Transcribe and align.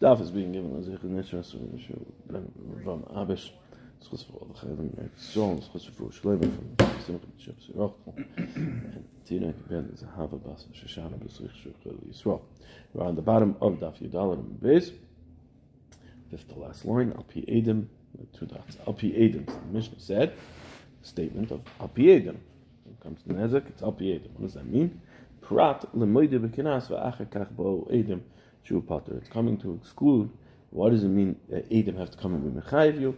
darf 0.00 0.20
es 0.20 0.34
wegen 0.34 0.52
geben 0.52 0.74
also 0.74 0.92
ich 0.92 1.02
nicht 1.02 1.32
nicht 1.32 1.48
so 1.48 1.58
ich 1.76 1.90
dann 2.28 2.46
von 2.84 3.04
abes 3.08 3.50
das 3.98 4.12
ist 4.12 4.24
vor 4.24 4.46
der 4.48 4.70
haben 4.70 4.90
ja 4.96 5.04
so 5.16 5.54
das 5.72 5.82
ist 5.82 5.96
vor 5.96 6.12
schleben 6.12 6.50
von 6.50 6.88
sind 7.06 7.22
noch 7.22 7.28
ich 7.38 7.48
habe 7.48 7.60
so 7.60 7.94
die 9.28 9.40
ne 9.40 9.54
werden 9.68 9.88
das 9.90 10.06
haben 10.16 10.40
was 10.44 10.68
ich 10.72 10.90
schon 10.90 11.04
habe 11.04 11.28
so 11.28 11.44
ich 11.44 11.56
schon 11.62 11.74
weil 11.84 11.94
ich 12.10 12.16
so 12.16 12.40
war 12.94 13.08
an 13.08 13.16
der 13.16 13.22
bottom 13.22 13.54
of 13.60 13.78
the 13.80 13.90
few 13.98 14.08
dollar 14.08 14.38
in 14.38 14.58
base 14.60 14.92
fifth 16.30 16.48
to 16.48 16.60
last 16.60 16.84
line 16.84 17.12
up 17.12 17.30
he 17.32 17.44
adam 17.48 17.88
like 18.18 18.32
two 18.32 18.46
dots. 18.46 18.76
Up 18.86 19.00
he 19.00 19.14
adam 19.14 19.44
the 19.46 19.72
mission 19.72 19.98
said 19.98 20.32
statement 21.02 21.50
of 21.50 21.60
up 21.80 21.96
he 21.96 22.12
adam 22.14 22.38
it 22.88 23.00
comes 23.00 23.22
to 23.22 23.30
Nezek 23.30 23.68
it's 23.68 23.82
up 23.82 24.00
he 24.00 24.14
adam 24.14 24.30
what 24.34 24.42
does 24.42 24.54
that 24.54 24.66
mean? 24.66 25.00
Prat 25.40 25.84
lemoide 25.94 26.38
bekenas 26.40 26.88
va 26.88 27.12
achakach 27.12 27.50
bo 27.56 27.86
adam 27.90 28.22
Shu 28.66 28.80
Potter. 28.80 29.16
It's 29.16 29.28
coming 29.28 29.56
to 29.58 29.78
exclude. 29.80 30.30
What 30.70 30.90
does 30.90 31.04
it 31.04 31.08
mean 31.08 31.36
that 31.48 31.66
Edom 31.70 31.96
have 31.96 32.10
to 32.10 32.18
come 32.18 32.34
and 32.34 32.54
be 32.54 32.60
Mechayiv 32.60 33.00
you? 33.00 33.16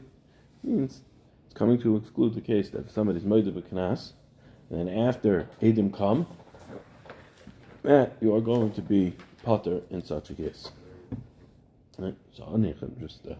means 0.62 1.02
it's 1.46 1.54
coming 1.54 1.80
to 1.80 1.96
exclude 1.96 2.34
the 2.34 2.40
case 2.40 2.68
that 2.70 2.90
somebody's 2.90 3.22
moide 3.22 3.50
b'kinas, 3.50 4.12
and 4.70 4.86
then 4.86 4.98
after 5.06 5.48
Edom 5.62 5.90
come, 5.90 6.26
eh, 7.84 8.06
you 8.20 8.34
are 8.34 8.40
going 8.40 8.72
to 8.72 8.82
be 8.82 9.14
Potter 9.44 9.80
in 9.90 10.04
such 10.04 10.30
a 10.30 10.34
case. 10.34 10.70
Right? 11.96 12.14
So 12.32 12.44
Anichan 12.44 12.98
just 13.00 13.26
uh, 13.26 13.34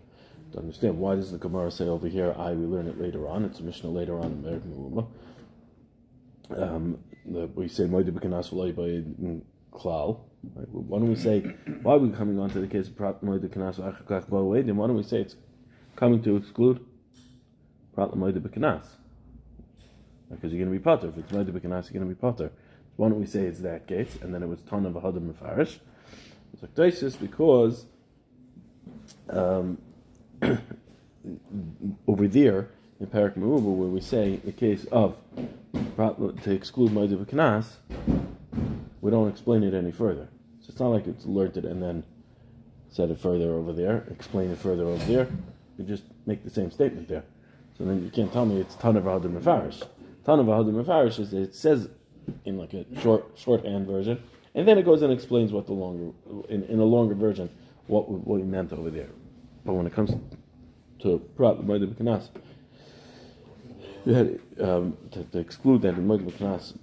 to 0.52 0.58
understand 0.58 0.98
why 0.98 1.16
does 1.16 1.32
the 1.32 1.38
Gemara 1.38 1.70
say 1.70 1.86
over 1.86 2.08
here, 2.08 2.34
I 2.38 2.52
we 2.52 2.64
learn 2.66 2.86
it 2.86 3.00
later 3.00 3.28
on, 3.28 3.44
it's 3.44 3.60
a 3.60 3.62
Mishnah 3.62 3.90
later 3.90 4.18
on 4.18 4.24
in 4.24 4.42
Merik 4.42 4.62
Meruma. 4.62 5.06
Um, 6.56 6.98
we 7.54 7.68
say 7.68 7.84
V'loi 7.84 8.74
by 8.74 9.78
Klal. 9.78 10.20
Why 10.42 10.98
don't 10.98 11.08
we 11.08 11.16
say, 11.16 11.40
why 11.82 11.94
are 11.94 11.98
we 11.98 12.10
coming 12.10 12.38
on 12.38 12.50
to 12.50 12.60
the 12.60 12.66
case 12.66 12.86
of 12.86 12.96
Prat 12.96 13.20
V'Achakach 13.22 14.28
Ba'Oedim? 14.28 14.74
Why 14.74 14.86
don't 14.86 14.96
we 14.96 15.02
say 15.02 15.20
it's 15.20 15.36
coming 15.96 16.22
to 16.22 16.36
exclude 16.36 16.84
Prat 17.94 18.10
B'Kanas? 18.10 18.86
Because 20.30 20.52
you're 20.52 20.64
going 20.64 20.72
to 20.72 20.78
be 20.78 20.78
Potter. 20.78 21.08
If 21.08 21.18
it's 21.18 21.32
Moide 21.32 21.50
B'Kanas, 21.50 21.90
you're 21.90 22.00
going 22.00 22.08
to 22.08 22.14
be 22.14 22.14
Potter. 22.14 22.52
Why 22.96 23.08
don't 23.08 23.18
we 23.20 23.26
say 23.26 23.42
it's 23.42 23.60
that 23.60 23.86
case, 23.86 24.18
and 24.22 24.34
then 24.34 24.42
it 24.42 24.48
was 24.48 24.60
Ton 24.62 24.86
of 24.86 24.94
Ahadim 24.94 25.32
Mefarish? 25.32 25.78
It's 26.52 26.62
like 26.62 26.74
Taisus 26.74 27.18
because 27.18 27.86
um, 29.30 29.78
over 32.06 32.28
there 32.28 32.68
in 33.00 33.06
Parak 33.06 33.36
Meruba, 33.36 33.62
where 33.62 33.88
we 33.88 34.00
say 34.00 34.36
the 34.44 34.52
case 34.52 34.84
of 34.92 35.16
to 35.96 36.50
exclude 36.50 36.92
Moedim 36.92 37.24
Knas, 37.26 37.76
we 39.00 39.10
don't 39.10 39.28
explain 39.28 39.62
it 39.62 39.74
any 39.74 39.92
further. 39.92 40.28
So 40.60 40.66
it's 40.70 40.80
not 40.80 40.88
like 40.88 41.06
it's 41.06 41.24
learned 41.26 41.56
it 41.56 41.64
and 41.64 41.82
then 41.82 42.04
said 42.90 43.10
it 43.10 43.20
further 43.20 43.52
over 43.52 43.72
there, 43.72 44.06
explain 44.10 44.50
it 44.50 44.58
further 44.58 44.84
over 44.84 45.04
there. 45.04 45.28
You 45.76 45.84
just 45.84 46.04
make 46.26 46.42
the 46.42 46.50
same 46.50 46.70
statement 46.70 47.08
there. 47.08 47.24
So 47.76 47.84
then 47.84 48.02
you 48.02 48.10
can't 48.10 48.32
tell 48.32 48.44
me 48.44 48.60
it's 48.60 48.74
Tan 48.74 48.96
of 48.96 49.04
Ahadim 49.04 49.40
Mefarish. 49.40 49.86
Tan 50.24 50.40
of 50.40 50.46
Ahadim 50.46 50.82
Mefarish 50.82 51.20
is 51.20 51.32
it 51.32 51.54
says 51.54 51.88
in 52.44 52.58
like 52.58 52.74
a 52.74 52.84
short 53.00 53.24
shorthand 53.36 53.86
version, 53.86 54.20
and 54.54 54.66
then 54.66 54.78
it 54.78 54.84
goes 54.84 55.02
and 55.02 55.12
explains 55.12 55.52
what 55.52 55.66
the 55.66 55.72
longer 55.72 56.12
in, 56.48 56.64
in 56.64 56.80
a 56.80 56.84
longer 56.84 57.14
version 57.14 57.48
what 57.86 58.08
what 58.08 58.38
he 58.38 58.44
meant 58.44 58.72
over 58.72 58.90
there. 58.90 59.08
But 59.64 59.74
when 59.74 59.86
it 59.86 59.92
comes 59.92 60.10
to 61.02 61.18
Prat 61.36 61.58
Moedim 61.58 61.96
Knas, 64.08 64.16
had 64.16 64.66
um, 64.66 64.96
to, 65.10 65.24
to, 65.24 65.38
exclude 65.38 65.82
that 65.82 65.94
in 65.94 66.08
Knas 66.08 66.74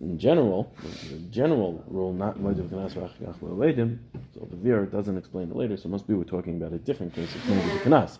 in 0.00 0.18
general, 0.18 0.72
the 1.10 1.18
general 1.30 1.82
rule, 1.88 2.12
not 2.12 2.38
Moedim 2.38 2.68
Knas 2.68 2.94
V'Achach 2.94 3.98
So 4.34 4.46
the 4.50 4.56
Vir 4.56 4.86
doesn't 4.86 5.16
explain 5.16 5.50
it 5.50 5.56
later, 5.56 5.76
so 5.76 5.88
it 5.88 5.92
must 5.92 6.06
be 6.06 6.14
we're 6.14 6.24
talking 6.24 6.56
about 6.56 6.72
a 6.72 6.78
different 6.78 7.14
case 7.14 7.34
of 7.34 7.40
Knas. 7.42 8.18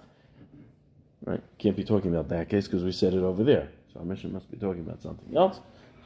Right? 1.24 1.42
Can't 1.58 1.76
be 1.76 1.84
talking 1.84 2.14
about 2.14 2.28
that 2.28 2.48
case 2.48 2.66
because 2.66 2.84
we 2.84 2.92
said 2.92 3.14
it 3.14 3.22
over 3.22 3.44
there. 3.44 3.68
So 3.92 4.00
our 4.00 4.06
Mishnah 4.06 4.30
must 4.30 4.50
be 4.50 4.56
talking 4.56 4.80
about 4.80 5.02
something 5.02 5.36
else. 5.36 5.56
So 5.56 5.62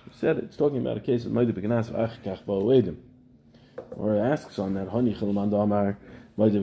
we 0.07 0.13
said 0.19 0.39
it, 0.39 0.45
it's 0.45 0.57
talking 0.57 0.79
about 0.79 0.97
a 0.97 1.01
case 1.01 1.25
of 1.25 1.33
Moedim 1.33 1.63
Knas 1.63 1.91
V'Achach 1.91 2.45
Ba'Oedim. 2.45 2.97
Or 3.93 4.17
it 4.17 4.21
asks 4.21 4.59
on 4.59 4.75
that 4.75 4.89
Hani 4.89 5.19
Chilman 5.19 5.51
Damar. 5.51 5.99
That's 6.35 6.55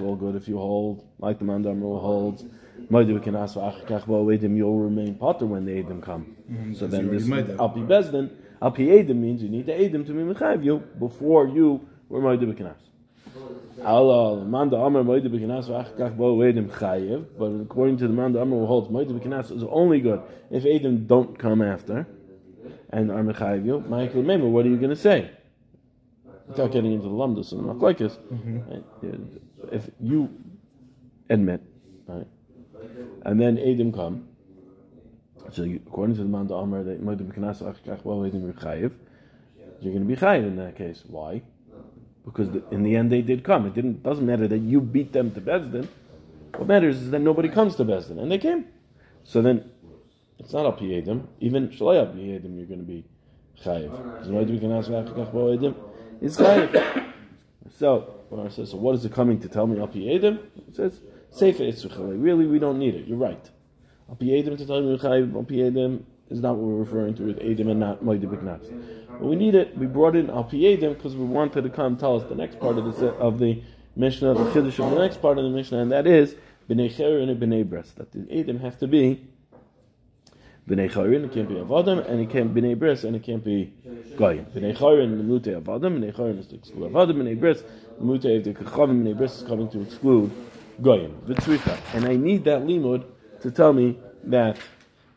all 0.00 0.16
good 0.16 0.36
if 0.36 0.48
you 0.48 0.56
hold, 0.56 1.06
like 1.18 1.38
the 1.38 1.44
Mandam 2.90 3.20
rule 4.08 4.26
holds, 4.26 4.56
you'll 4.56 4.78
remain 4.78 5.14
potter 5.14 5.46
when 5.46 5.64
the 5.64 5.78
Edom 5.78 6.00
come. 6.00 6.36
Mm-hmm. 6.50 6.74
So 6.74 6.86
then 6.86 7.10
this 7.10 7.28
Al 7.58 7.68
Pi 7.70 7.80
Bezdin, 7.80 8.30
Al 8.62 8.70
Pi 8.70 8.82
Edom 8.84 9.20
means 9.20 9.42
you 9.42 9.48
need 9.48 9.66
the 9.66 9.74
Edom 9.74 10.04
to 10.04 10.12
be 10.12 10.20
Mechayiv 10.20 10.64
you 10.64 10.78
before 10.98 11.48
you 11.48 11.86
were 12.08 12.20
Moedim 12.20 12.54
B'Kinas. 12.54 12.76
Allah, 13.84 14.44
Manda 14.44 14.76
Amar 14.76 15.02
Moedim 15.02 15.28
B'Kinas 15.28 15.68
v'achkach 15.68 16.16
bo 16.16 16.40
Edom 16.40 16.68
Chayiv, 16.68 17.26
but 17.38 17.46
according 17.46 17.98
to 17.98 18.08
the 18.08 18.14
Manda 18.14 18.40
Amar 18.40 18.60
who 18.60 18.66
holds 18.66 18.88
Moedim 18.88 19.20
B'Kinas 19.20 19.54
is 19.54 19.62
only 19.68 20.00
good 20.00 20.22
if 20.50 20.64
Edom 20.64 21.06
don't 21.06 21.38
come 21.38 21.62
after 21.62 22.06
and 22.90 23.10
are 23.10 23.22
Mechayiv 23.22 23.66
you. 23.66 23.80
Michael 23.80 24.22
Mema, 24.22 24.50
what 24.50 24.64
are 24.64 24.70
you 24.70 24.78
going 24.78 24.90
to 24.90 24.96
say? 24.96 25.30
without 26.48 26.72
getting 26.72 26.92
into 26.92 27.06
the 27.06 27.14
lumdus 27.14 27.52
and 27.52 27.62
machlekes, 27.62 28.16
mm-hmm. 28.32 29.36
if 29.70 29.90
you 30.00 30.30
admit, 31.28 31.62
and 33.28 33.38
then 33.38 33.58
Edim 33.58 33.94
come, 33.94 34.26
so 35.52 35.62
you, 35.62 35.82
according 35.86 36.16
to 36.16 36.22
the 36.22 36.28
man 36.30 36.50
Amr 36.50 36.82
that 36.82 36.98
you're 36.98 37.04
going 37.04 37.18
to 37.18 37.24
be 40.14 40.16
chayiv 40.16 40.46
in 40.46 40.56
that 40.56 40.76
case. 40.76 41.02
Why? 41.06 41.42
Because 42.24 42.50
the, 42.50 42.64
in 42.70 42.82
the 42.84 42.96
end 42.96 43.12
they 43.12 43.20
did 43.20 43.44
come. 43.44 43.66
It 43.66 43.74
didn't 43.74 44.02
doesn't 44.02 44.24
matter 44.24 44.48
that 44.48 44.60
you 44.60 44.80
beat 44.80 45.12
them 45.12 45.30
to 45.32 45.42
Bezdin. 45.42 45.86
What 46.56 46.68
matters 46.68 47.02
is 47.02 47.10
that 47.10 47.18
nobody 47.18 47.50
comes 47.50 47.76
to 47.76 47.84
Bezdin, 47.84 48.18
and 48.18 48.32
they 48.32 48.38
came. 48.38 48.64
So 49.24 49.42
then 49.42 49.70
it's 50.38 50.54
not 50.54 50.64
up 50.64 50.80
Yedim. 50.80 51.26
Even 51.40 51.68
Shalai 51.68 52.00
up 52.00 52.14
Yedim, 52.14 52.56
you're 52.56 52.64
going 52.64 52.80
to 52.80 52.86
be 52.86 53.04
chayiv. 53.62 53.92
Is 56.22 56.36
chayiv. 56.38 57.04
So, 57.78 58.14
so 58.64 58.76
what 58.78 58.94
is 58.94 59.04
it 59.04 59.12
coming 59.12 59.38
to 59.40 59.48
tell 59.48 59.66
me? 59.66 59.78
Al 59.78 59.88
Edim? 59.88 60.38
It 60.68 60.74
says, 60.74 61.00
Sefer 61.30 61.64
Itzrachalei. 61.64 62.22
Really, 62.22 62.46
we 62.46 62.58
don't 62.58 62.78
need 62.78 62.94
it. 62.94 63.06
You're 63.06 63.18
right. 63.18 63.50
Al 64.08 64.16
Edim 64.16 64.56
to 64.56 64.66
tell 64.66 64.80
chayiv. 64.80 65.34
Al 65.34 65.44
Edim 65.44 66.02
is 66.30 66.40
not 66.40 66.56
what 66.56 66.66
we're 66.66 66.84
referring 66.84 67.14
to 67.14 67.24
with 67.24 67.38
Edim 67.40 67.70
and 67.70 67.80
not 67.80 68.02
Moed 68.02 68.22
B'Knas. 68.22 69.06
But 69.08 69.24
we 69.24 69.36
need 69.36 69.54
it. 69.54 69.76
We 69.76 69.86
brought 69.86 70.16
in 70.16 70.30
Al 70.30 70.44
Edim 70.44 70.94
because 70.94 71.14
we 71.16 71.24
wanted 71.24 71.62
to 71.62 71.70
come 71.70 71.96
tell 71.96 72.16
us 72.16 72.28
the 72.28 72.34
next 72.34 72.58
part 72.58 72.78
of 72.78 72.98
the 72.98 73.08
of 73.14 73.38
the 73.38 73.62
Mishnah, 73.96 74.34
the 74.34 74.44
Chiddush 74.50 74.84
of 74.84 74.92
the 74.92 74.98
next 74.98 75.20
part 75.20 75.38
of 75.38 75.44
the 75.44 75.50
Mishnah, 75.50 75.78
and 75.78 75.92
that 75.92 76.06
is 76.06 76.36
B'nei 76.70 76.90
Cher 76.90 77.18
and 77.18 77.40
B'nei 77.40 77.64
Bres. 77.64 77.94
That 77.96 78.12
the 78.12 78.20
Edim 78.20 78.60
have 78.60 78.78
to 78.78 78.86
be 78.86 79.26
B'nei 80.68 80.90
Chayrin, 80.90 81.24
it 81.24 81.32
can't 81.32 81.48
be 81.48 81.54
Avadim, 81.56 82.06
and 82.08 82.20
it 82.20 82.30
can't 82.30 82.54
B'nei 82.54 82.78
Bris, 82.78 83.04
and 83.04 83.16
it 83.16 83.22
can't 83.22 83.42
be 83.42 83.72
Goyim. 84.16 84.46
B'nei 84.54 84.76
Chayrin, 84.76 85.16
the 85.16 85.24
Mute 85.24 85.42
Avadim, 85.44 85.98
B'nei 85.98 86.14
Chayrin 86.14 86.38
is 86.38 86.46
to 86.46 86.56
exclude 86.56 86.92
Avadim, 86.92 87.16
B'nei 87.16 87.40
Bris, 87.40 87.62
the 87.98 88.04
Mute 88.04 88.24
of 88.24 88.44
the 88.44 88.54
Kachavim, 88.54 89.02
B'nei 89.02 89.16
Bris 89.16 89.38
is 89.38 89.42
coming 89.48 89.68
to 89.70 89.80
exclude 89.80 90.30
Goyim. 90.80 91.20
V'tzricha. 91.26 91.78
And 91.94 92.04
I 92.04 92.16
need 92.16 92.44
that 92.44 92.62
limud 92.62 93.04
to 93.42 93.50
tell 93.50 93.72
me 93.72 93.98
that 94.24 94.58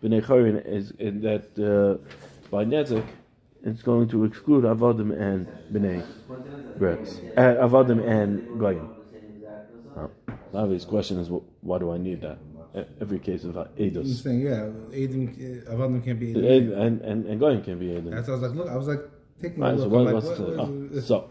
B'nei 0.04 0.24
Chayrin 0.24 0.66
is, 0.66 0.90
that 0.98 1.46
uh, 1.60 1.98
by 2.50 2.66
Nezik, 2.66 3.06
it's 3.64 3.82
going 3.82 4.08
to 4.10 4.26
exclude 4.26 4.64
Avadim 4.64 5.12
and 5.20 5.48
B'nei 5.72 6.06
Bris. 6.78 7.20
Uh, 7.38 7.68
Avadim 7.68 8.08
and 8.08 8.60
Goyim. 8.60 8.90
Oh. 9.96 10.10
Obvious 10.54 10.86
question 10.86 11.20
is, 11.20 11.30
why 11.62 11.78
do 11.78 11.92
I 11.92 11.98
need 11.98 12.22
that? 12.22 12.38
every 13.02 13.20
case 13.20 13.44
of 13.44 13.56
Eidos. 13.56 13.78
You're 13.78 14.06
saying, 14.06 14.42
yeah, 14.42 14.70
Eidim, 14.96 15.68
Avadim 15.68 16.04
can't 16.04 16.20
be 16.20 16.34
Eidim. 16.34 16.78
And, 16.78 17.02
and, 17.02 17.26
and 17.26 17.40
Goyim 17.40 17.64
can 17.64 17.80
be 17.80 17.88
Eidim. 17.88 18.12
That's 18.12 18.30
I 18.30 18.32
was 18.32 18.42
like, 18.42 18.52
look, 18.54 18.70
I 18.70 18.78
was 18.78 18.88
like, 18.88 19.02
taking 19.42 19.62
right, 19.62 19.74
a 19.74 19.76
look. 19.76 19.84
So, 19.84 19.90
what, 19.90 20.06
like, 20.06 20.24
what, 20.24 20.40
what, 20.40 20.98
oh, 20.98 21.00
so 21.02 21.30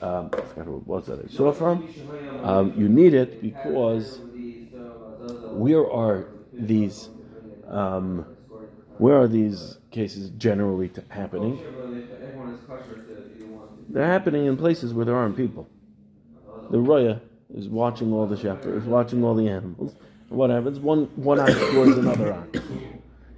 um, 0.00 0.30
what 0.54 0.86
was 0.86 1.06
that 1.06 1.24
I 1.24 1.28
saw 1.28 1.52
from. 1.52 1.88
Um, 2.42 2.72
you 2.76 2.88
need 2.88 3.14
it 3.14 3.42
because 3.42 4.18
where 5.50 5.90
are 5.90 6.26
these 6.52 7.08
um, 7.68 8.24
where 8.98 9.20
are 9.20 9.28
these 9.28 9.78
cases 9.90 10.30
generally 10.30 10.88
t- 10.88 11.02
happening? 11.08 11.58
They're 13.88 14.06
happening 14.06 14.46
in 14.46 14.56
places 14.56 14.92
where 14.94 15.04
there 15.04 15.16
aren't 15.16 15.36
people. 15.36 15.68
The 16.70 16.78
roya 16.78 17.20
is 17.54 17.68
watching 17.68 18.12
all 18.12 18.26
the 18.26 18.36
shepherds, 18.36 18.86
watching 18.86 19.24
all 19.24 19.34
the 19.34 19.48
animals, 19.48 19.94
what 20.30 20.50
happens? 20.50 20.78
One 20.78 21.06
one 21.16 21.40
eye 21.40 21.46
destroys 21.46 21.98
another 21.98 22.32
eye. 22.32 22.60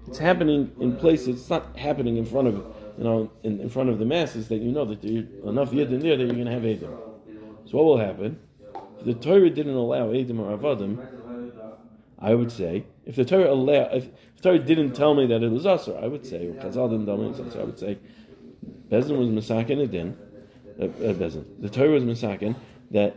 It's 0.06 0.19
happening 0.19 0.70
in 0.79 0.97
places. 0.97 1.41
It's 1.41 1.50
not 1.50 1.75
happening 1.76 2.19
in 2.19 2.26
front 2.26 2.49
of 2.49 2.62
you 2.99 3.05
know 3.05 3.31
in, 3.43 3.61
in 3.61 3.69
front 3.69 3.89
of 3.89 3.99
the 3.99 4.05
masses 4.05 4.49
that 4.49 4.59
you 4.59 4.73
know 4.73 4.85
that 4.85 5.03
there 5.03 5.25
are 5.44 5.50
enough 5.50 5.71
yidden 5.71 6.00
there 6.00 6.17
that 6.17 6.25
you're 6.25 6.35
going 6.35 6.47
to 6.47 6.53
have 6.53 6.62
edim. 6.62 6.97
So 7.67 7.79
what 7.79 7.85
will 7.85 7.99
happen? 7.99 8.39
If 8.99 9.06
the 9.06 9.15
Torah 9.15 9.50
didn't 9.50 9.75
allow 9.75 10.09
edim 10.09 10.39
or 10.39 10.56
avadim, 10.56 11.05
I 12.19 12.35
would 12.35 12.53
say 12.53 12.85
if 13.05 13.17
the 13.17 13.25
Torah 13.25 13.50
allow 13.50 13.89
if 13.93 14.09
the 14.37 14.43
Torah 14.43 14.59
didn't 14.59 14.93
tell 14.93 15.15
me 15.15 15.27
that 15.27 15.43
it 15.43 15.50
was 15.50 15.67
usher, 15.67 15.97
I 15.99 16.06
would 16.06 16.27
say 16.27 16.53
Chazal 16.61 16.91
didn't 16.91 17.06
tell 17.06 17.17
me 17.17 17.31
it 17.31 17.44
was 17.44 17.56
I 17.56 17.65
would 17.65 17.79
say 17.79 17.99
Bezdin 18.91 19.19
was 19.19 19.29
masakin 19.29 19.91
din 19.91 20.17
uh, 20.81 20.87
the 20.87 21.69
Torah 21.71 21.91
was 21.91 22.05
misakin 22.05 22.56
that 22.91 23.17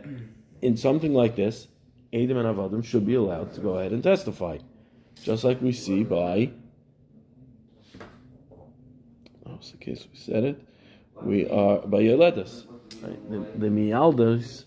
in 0.62 0.76
something 0.76 1.14
like 1.14 1.36
this, 1.36 1.68
Adam 2.12 2.38
and 2.38 2.56
Avadim 2.56 2.84
should 2.84 3.06
be 3.06 3.14
allowed 3.14 3.54
to 3.54 3.60
go 3.60 3.78
ahead 3.78 3.92
and 3.92 4.02
testify, 4.02 4.58
just 5.22 5.44
like 5.44 5.60
we 5.60 5.72
see 5.72 6.04
by. 6.04 6.50
The 9.60 9.76
case? 9.78 10.06
We 10.12 10.18
said 10.18 10.44
it. 10.44 10.62
We 11.22 11.48
are 11.48 11.78
by 11.78 12.02
Yoledas. 12.02 12.66
Right? 13.02 13.30
The, 13.30 13.38
the 13.58 13.68
Mialdas 13.68 14.64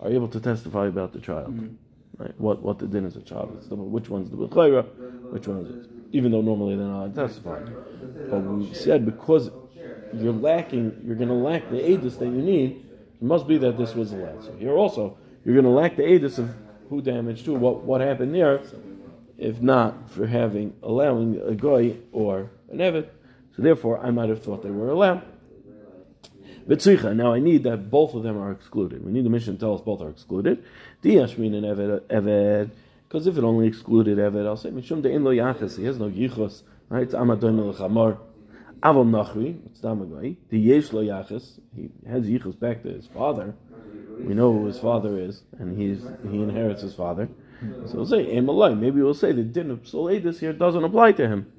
are 0.00 0.10
able 0.10 0.28
to 0.28 0.40
testify 0.40 0.86
about 0.86 1.12
the 1.12 1.20
child. 1.20 1.54
Mm-hmm. 1.54 2.22
Right? 2.22 2.34
What 2.38 2.62
what 2.62 2.78
the 2.78 2.86
din 2.86 3.04
is 3.04 3.16
a 3.16 3.22
child. 3.22 3.54
It's 3.58 3.68
the, 3.68 3.76
which 3.76 4.08
one's 4.08 4.30
the 4.30 4.36
Bechayra, 4.36 4.84
which 5.32 5.46
one 5.48 5.66
is 5.66 5.70
it? 5.70 5.90
Even 6.12 6.32
though 6.32 6.40
normally 6.40 6.76
they're 6.76 6.86
not 6.86 7.14
testifying. 7.14 7.74
But 8.30 8.40
we 8.40 8.72
said 8.72 9.04
because 9.04 9.50
you're 10.14 10.32
lacking, 10.32 11.02
you're 11.04 11.16
going 11.16 11.28
to 11.28 11.34
lack 11.34 11.68
the 11.70 11.76
edus 11.76 12.18
that 12.18 12.26
you 12.26 12.42
need. 12.42 12.84
It 13.20 13.22
must 13.22 13.46
be 13.46 13.58
that 13.58 13.76
this 13.76 13.94
was 13.94 14.12
allowed. 14.12 14.44
So 14.44 14.52
here 14.54 14.72
also, 14.72 15.18
you're 15.44 15.54
going 15.54 15.64
to 15.64 15.70
lack 15.70 15.96
the 15.96 16.02
edus 16.02 16.38
of 16.38 16.54
who 16.88 17.02
damaged 17.02 17.44
who, 17.46 17.54
what 17.54 17.82
what 17.82 18.00
happened 18.00 18.34
there, 18.34 18.62
if 19.36 19.60
not 19.60 20.10
for 20.10 20.26
having 20.26 20.74
allowing 20.82 21.40
a 21.42 21.54
goy 21.54 21.96
or 22.12 22.50
an 22.70 22.78
evet. 22.78 23.08
So 23.56 23.62
therefore, 23.62 23.98
I 23.98 24.10
might 24.10 24.28
have 24.28 24.42
thought 24.42 24.62
they 24.62 24.70
were 24.70 24.90
allowed. 24.90 25.22
V'tzicha. 26.68 27.14
Now 27.16 27.32
I 27.32 27.38
need 27.38 27.62
that 27.64 27.90
both 27.90 28.14
of 28.14 28.22
them 28.22 28.36
are 28.36 28.50
excluded. 28.52 29.04
We 29.04 29.12
need 29.12 29.24
the 29.24 29.30
Mishnah 29.30 29.54
to 29.54 29.58
tell 29.58 29.74
us 29.74 29.80
both 29.80 30.02
are 30.02 30.10
excluded. 30.10 30.62
And 31.02 31.12
Eved, 31.12 32.00
Eved. 32.00 32.70
Because 33.08 33.26
if 33.26 33.38
it 33.38 33.44
only 33.44 33.68
excluded 33.68 34.18
Eved, 34.18 34.46
I'll 34.46 34.56
say 34.56 34.70
Mishum 34.70 35.00
de 35.00 35.16
lo 35.18 35.30
yachas. 35.30 35.78
He 35.78 35.84
has 35.84 35.98
no 35.98 36.10
yichus. 36.10 36.62
Right? 36.88 37.04
It's 37.04 37.14
amadon 37.14 37.72
lechamor. 37.72 38.18
Aval 38.82 39.06
nachri. 39.08 39.58
It's 39.66 39.80
damagoi. 39.80 40.36
The 40.50 40.58
yesh 40.58 40.92
lo 40.92 41.02
yachas. 41.02 41.60
He 41.74 41.88
has 42.08 42.24
yichus 42.26 42.58
back 42.58 42.82
to 42.82 42.88
his 42.88 43.06
father. 43.06 43.54
We 44.18 44.34
know 44.34 44.52
who 44.52 44.66
his 44.66 44.78
father 44.78 45.18
is, 45.18 45.42
and 45.58 45.78
he's 45.78 46.02
he 46.28 46.42
inherits 46.42 46.82
his 46.82 46.94
father. 46.94 47.28
So 47.86 47.94
we'll 47.94 48.06
say. 48.06 48.40
Maybe 48.40 49.02
we'll 49.02 49.14
say 49.14 49.32
the 49.32 49.42
din 49.42 49.70
of 49.70 49.82
Soledis 49.82 50.40
here 50.40 50.52
doesn't 50.52 50.82
apply 50.82 51.12
to 51.12 51.28
him. 51.28 51.52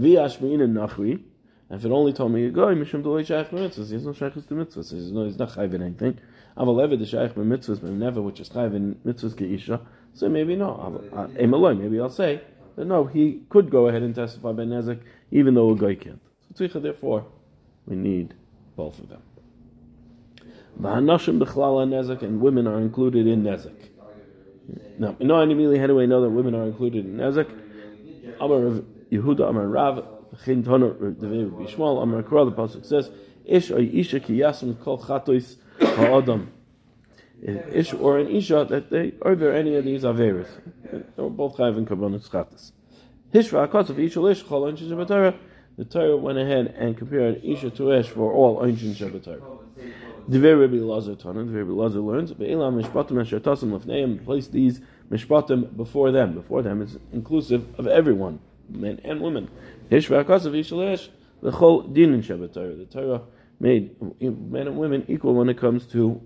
V'yashmin 0.00 0.62
and 0.62 0.76
nachri. 0.76 1.22
If 1.70 1.84
it 1.84 1.92
only 1.92 2.12
told 2.12 2.32
me 2.32 2.46
a 2.46 2.50
guy, 2.50 2.74
Mishum 2.74 3.04
Dolei 3.04 3.24
Shaykh 3.24 3.50
Mitzvahs, 3.50 3.88
he 3.88 3.94
has 3.94 4.04
no 4.04 4.12
Shaykhs 4.12 4.46
to 4.48 4.54
Mitzvahs. 4.54 4.92
He's, 4.92 5.12
no, 5.12 5.24
he's 5.24 5.38
not 5.38 5.50
Chayv 5.50 5.72
in 5.72 5.82
anything. 5.82 6.18
Aval 6.56 6.84
Eved, 6.84 6.98
the 6.98 7.06
Shaykh 7.06 7.34
Mitzvahs, 7.34 7.80
but 7.80 7.90
never, 7.90 8.20
which 8.20 8.40
is 8.40 8.48
Chayv 8.48 8.74
in 8.74 8.96
Mitzvahs 9.06 9.36
Geisha. 9.36 9.80
So 10.14 10.28
maybe 10.28 10.56
no. 10.56 11.00
Aim 11.38 11.54
uh, 11.54 11.56
alone, 11.56 11.80
maybe 11.80 12.00
I'll 12.00 12.10
say 12.10 12.40
that 12.74 12.86
no, 12.86 13.04
he 13.04 13.42
could 13.50 13.70
go 13.70 13.86
ahead 13.86 14.02
and 14.02 14.14
testify 14.14 14.50
by 14.50 14.64
Nezek, 14.64 15.00
even 15.30 15.54
though 15.54 15.70
a 15.70 15.76
guy 15.76 15.94
can't. 15.94 16.20
So 16.56 16.66
Tzricha, 16.66 16.82
therefore, 16.82 17.26
we 17.86 17.94
need 17.94 18.34
both 18.74 18.98
of 18.98 19.08
them. 19.08 19.22
V'hanashim 20.80 21.38
b'chlala 21.38 21.86
nezek, 21.88 22.22
and 22.22 22.40
women 22.40 22.66
are 22.66 22.80
included 22.80 23.26
in 23.26 23.42
nezek. 23.42 23.76
Now, 24.98 25.16
no, 25.20 25.40
immediately 25.40 25.78
how 25.78 25.86
do 25.86 26.00
I 26.00 26.06
know 26.06 26.22
that 26.22 26.30
women 26.30 26.54
are 26.54 26.64
included 26.64 27.04
in 27.04 27.16
nezek? 27.16 27.48
Amar 28.40 28.82
Yehuda, 29.10 29.48
Amar 29.48 29.66
Rav, 29.66 30.04
Chin 30.44 30.62
Toner 30.62 30.92
Devi 31.10 31.44
Bishmal 31.44 32.02
Amar 32.02 32.22
Kral. 32.22 32.44
The 32.48 32.52
pasuk 32.52 32.84
says, 32.84 33.10
"Ish 33.44 33.70
or 33.70 33.80
Isha 33.80 34.20
ki 34.20 34.38
yasm 34.38 34.80
kol 34.80 34.98
chatois 34.98 35.56
ha'adam." 35.80 36.52
Ish 37.42 37.94
or 37.94 38.18
an 38.18 38.28
Isha 38.28 38.66
that 38.68 38.90
they 38.90 39.14
are 39.22 39.34
there 39.34 39.54
any 39.54 39.74
of 39.74 39.84
these 39.84 40.04
averis. 40.04 40.48
They 40.92 41.22
were 41.22 41.30
both 41.30 41.56
chayv 41.56 41.76
and 41.76 41.88
kabbanis 41.88 42.28
chatas. 42.28 42.72
Hishra 43.32 43.66
akos 43.66 43.90
of 43.90 43.98
Isha 43.98 44.24
Ish 44.26 44.44
chol 44.44 44.70
anchin 44.70 44.88
shabbatara. 44.88 45.34
The 45.76 45.84
Torah 45.86 46.16
went 46.16 46.38
ahead 46.38 46.74
and 46.78 46.96
compared 46.96 47.42
Isha 47.42 47.70
to 47.70 47.92
Ish 47.92 48.08
for 48.08 48.32
all 48.32 48.58
anchin 48.58 48.94
shabbatara. 48.94 49.42
Divrei 50.28 50.60
Rabbi 50.60 50.76
Lazar 50.76 51.16
Tanan, 51.16 51.48
Divrei 51.48 51.66
Rabbi 51.66 51.72
Lazar 51.72 52.00
learns, 52.00 52.32
Be'elam 52.32 52.80
mishpatim 52.80 53.20
asher 53.20 53.40
tasim 53.40 53.76
lefneim, 53.76 54.24
place 54.24 54.46
these 54.46 54.80
mishpatim 55.10 55.76
before 55.76 56.12
them. 56.12 56.34
Before 56.34 56.62
them 56.62 56.82
is 56.82 56.98
inclusive 57.12 57.66
of 57.78 57.86
everyone, 57.86 58.38
men 58.70 59.00
and 59.04 59.20
women. 59.20 59.48
The 59.88 61.50
whole 61.50 61.82
din 61.82 62.14
in 62.14 62.22
Shabbat 62.22 62.52
Torah. 62.52 62.74
The 62.74 62.84
Torah 62.84 63.22
made 63.58 63.96
men 64.20 64.66
and 64.66 64.76
women 64.76 65.04
equal 65.08 65.34
when 65.34 65.48
it 65.48 65.58
comes 65.58 65.86
to 65.88 66.20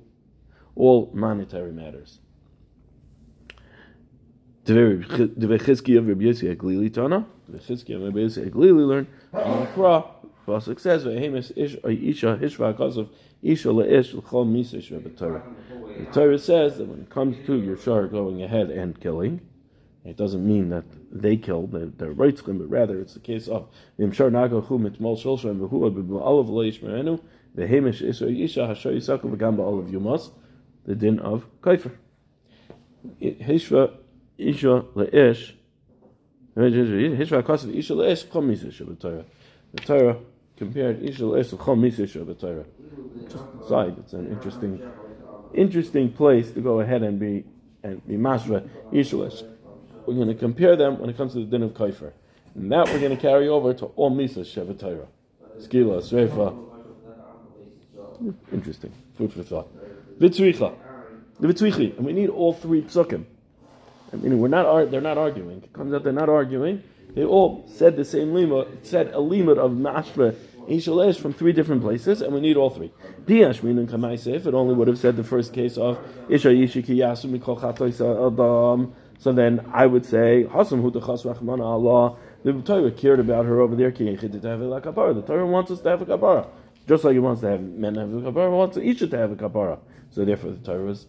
all 0.77 1.11
monetary 1.15 1.73
matters. 1.73 2.19
Of 4.67 4.75
the 4.75 5.61
says, 10.79 11.05
"Vehemis 11.05 11.53
ish 11.57 11.77
isha 11.85 12.39
hishva 12.41 12.97
of 12.97 13.09
isha 13.43 13.73
leish 13.73 14.15
l'chol 14.15 14.47
misa 14.47 15.17
Torah." 15.17 15.43
The 15.99 16.39
says 16.39 16.79
that 16.79 16.89
when 16.89 17.01
it 17.01 17.11
comes 17.11 17.37
to 17.47 17.57
your 17.61 17.77
shar 17.77 18.07
going 18.09 18.43
ahead 18.43 18.71
and 18.71 18.99
killing, 18.99 19.41
it 20.05 20.19
doesn't 20.19 20.47
mean 20.47 20.69
that 20.69 20.85
they 21.11 21.37
killed 21.37 21.73
the, 21.73 21.91
skin, 22.37 22.59
but 22.59 22.69
rather 22.69 23.01
it's 23.01 23.15
the 23.15 23.21
case 23.21 23.49
of 23.49 23.69
the 23.99 24.05
din 30.95 31.19
of 31.21 31.47
Kaifer. 31.63 31.93
Hishra 33.19 33.91
Isha 34.37 34.85
Leish 34.95 35.55
Hishra 36.55 37.43
Kasav 37.43 37.75
Isha 37.75 37.95
Leish 37.95 38.27
Chom 38.27 38.51
Misa 38.51 39.25
the 39.75 39.81
Torah. 39.81 40.17
Compared 40.57 41.03
Isha 41.03 41.25
Leish 41.25 41.49
to 41.49 41.57
Chom 41.57 41.81
Misa 41.81 42.27
the 42.27 42.35
Torah. 42.35 42.65
Just 43.31 43.69
side, 43.69 43.97
it's 43.99 44.13
an 44.13 44.31
interesting, 44.31 44.83
interesting 45.55 46.13
place 46.13 46.51
to 46.51 46.61
go 46.61 46.81
ahead 46.81 47.03
and 47.03 47.19
be 47.19 47.45
and 47.83 48.07
be 48.07 48.17
Mashra 48.17 48.69
Isha 48.93 49.17
Leish 49.17 49.43
we're 50.07 50.15
going 50.15 50.29
to 50.29 50.35
compare 50.35 50.77
them 50.77 50.99
when 50.99 51.11
it 51.11 51.17
comes 51.17 51.33
to 51.33 51.41
the 51.41 51.47
din 51.47 51.63
of 51.63 51.73
kaifer. 51.73 52.13
And 52.55 52.71
that 52.71 52.87
we're 52.89 53.01
going 53.01 53.15
to 53.15 53.21
carry 53.21 53.49
over 53.49 53.75
to 53.75 53.87
all 53.97 54.11
Misas 54.11 54.47
Shevet 54.47 54.79
Torah. 54.79 55.07
Skila, 55.59 56.03
Sreifa. 56.03 56.65
Interesting. 58.53 58.93
Food 59.17 59.33
for 59.33 59.43
thought. 59.43 59.69
Vitzricha. 60.19 60.75
Vitzrichi. 61.41 61.97
And 61.97 62.07
we 62.07 62.13
need 62.13 62.29
all 62.29 62.53
three 62.53 62.83
psukim. 62.83 63.25
I 64.13 64.17
mean, 64.17 64.39
we're 64.39 64.49
not, 64.49 64.91
they're 64.91 65.01
not 65.01 65.19
arguing. 65.19 65.63
It 65.63 65.73
comes 65.73 65.93
out 65.93 66.05
they're 66.05 66.13
not 66.13 66.29
arguing. 66.29 66.83
They 67.15 67.25
all 67.25 67.65
said 67.69 67.97
the 67.97 68.05
same 68.05 68.33
lima, 68.33 68.67
said 68.83 69.13
a 69.13 69.21
limit 69.21 69.59
of 69.59 69.73
mashra 69.73 70.37
Ishalesh 70.69 71.21
from 71.21 71.33
three 71.33 71.53
different 71.53 71.83
places, 71.83 72.23
and 72.23 72.33
we 72.33 72.41
need 72.41 72.57
all 72.57 72.71
three. 72.71 72.93
Diashmin 73.27 73.79
and 73.79 73.89
Kamaisef, 73.89 74.47
it 74.47 74.55
only 74.55 74.75
would 74.75 74.89
have 74.89 74.99
said 74.99 75.17
the 75.17 75.25
first 75.25 75.53
case 75.53 75.77
of 75.77 75.99
Isha 76.29 76.49
Yishiki 76.49 76.97
Yasu 76.97 77.31
Mikol 77.31 77.59
Adam 77.63 78.95
so 79.19 79.33
then 79.33 79.69
I 79.73 79.87
would 79.87 80.05
say, 80.05 80.47
Hasam 80.51 80.81
hu 80.83 81.29
Rahman 81.29 81.61
Allah. 81.61 82.17
The 82.43 82.53
Torah 82.61 82.91
cared 82.91 83.21
about 83.21 83.47
her 83.47 83.61
over 83.61 83.75
there. 83.75 83.91
The 83.91 85.25
Torah 85.27 85.47
wants 85.47 85.71
us 85.71 85.81
to 85.81 85.89
have 85.89 86.03
a 86.03 86.07
kapara. 86.07 86.47
Just 86.87 87.05
like 87.05 87.15
he 87.15 87.19
wants 87.19 87.41
to 87.41 87.49
have 87.49 87.63
men 87.63 87.95
have 87.95 88.13
a 88.13 88.21
kapara, 88.21 88.49
it 88.49 88.51
wants 88.51 88.77
each 88.77 88.99
to 88.99 89.17
have 89.17 89.33
a 89.33 89.37
kapara. 89.37 89.79
So 90.11 90.25
therefore 90.25 90.51
the 90.51 90.59
Torah 90.59 90.85
was 90.85 91.07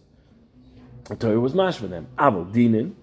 the 1.04 1.16
Torah 1.16 1.38
was 1.38 1.54
mash 1.54 1.76
for 1.76 1.86
them. 1.86 2.08
Abel 2.18 2.46
dinin. 2.46 2.94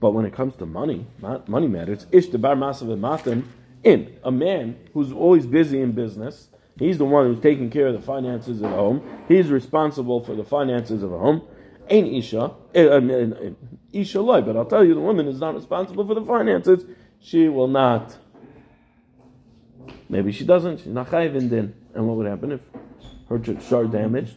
But 0.00 0.10
when 0.10 0.24
it 0.26 0.32
comes 0.34 0.56
to 0.56 0.66
money, 0.66 1.06
money 1.46 1.68
matters. 1.68 2.06
Ish 2.10 2.28
the 2.28 2.38
bar 2.38 2.56
masav 2.56 2.88
matim 2.98 3.44
in 3.82 4.18
a 4.24 4.30
man 4.30 4.76
who's 4.92 5.12
always 5.12 5.46
busy 5.46 5.80
in 5.80 5.92
business. 5.92 6.48
He's 6.78 6.98
the 6.98 7.04
one 7.04 7.26
who's 7.26 7.40
taking 7.40 7.70
care 7.70 7.86
of 7.86 7.94
the 7.94 8.02
finances 8.02 8.62
at 8.62 8.70
home. 8.70 9.02
He's 9.28 9.48
responsible 9.48 10.24
for 10.24 10.34
the 10.34 10.44
finances 10.44 11.02
of 11.02 11.12
a 11.12 11.18
home. 11.18 11.42
Ain't 11.88 12.08
Isha, 12.08 12.52
eh, 12.74 12.82
eh, 12.82 12.98
eh, 12.98 13.50
but 14.02 14.56
I'll 14.56 14.64
tell 14.64 14.84
you, 14.84 14.94
the 14.94 15.00
woman 15.00 15.28
is 15.28 15.40
not 15.40 15.54
responsible 15.54 16.06
for 16.06 16.14
the 16.14 16.24
finances. 16.24 16.84
She 17.20 17.48
will 17.48 17.68
not. 17.68 18.16
Maybe 20.08 20.32
she 20.32 20.44
doesn't. 20.44 20.78
She's 20.78 20.88
not 20.88 21.08
chayiv 21.08 21.34
in 21.36 21.48
din. 21.48 21.74
And 21.94 22.06
what 22.06 22.16
would 22.16 22.26
happen 22.26 22.52
if 22.52 22.60
her 23.28 23.40
shar 23.60 23.84
damaged? 23.84 24.36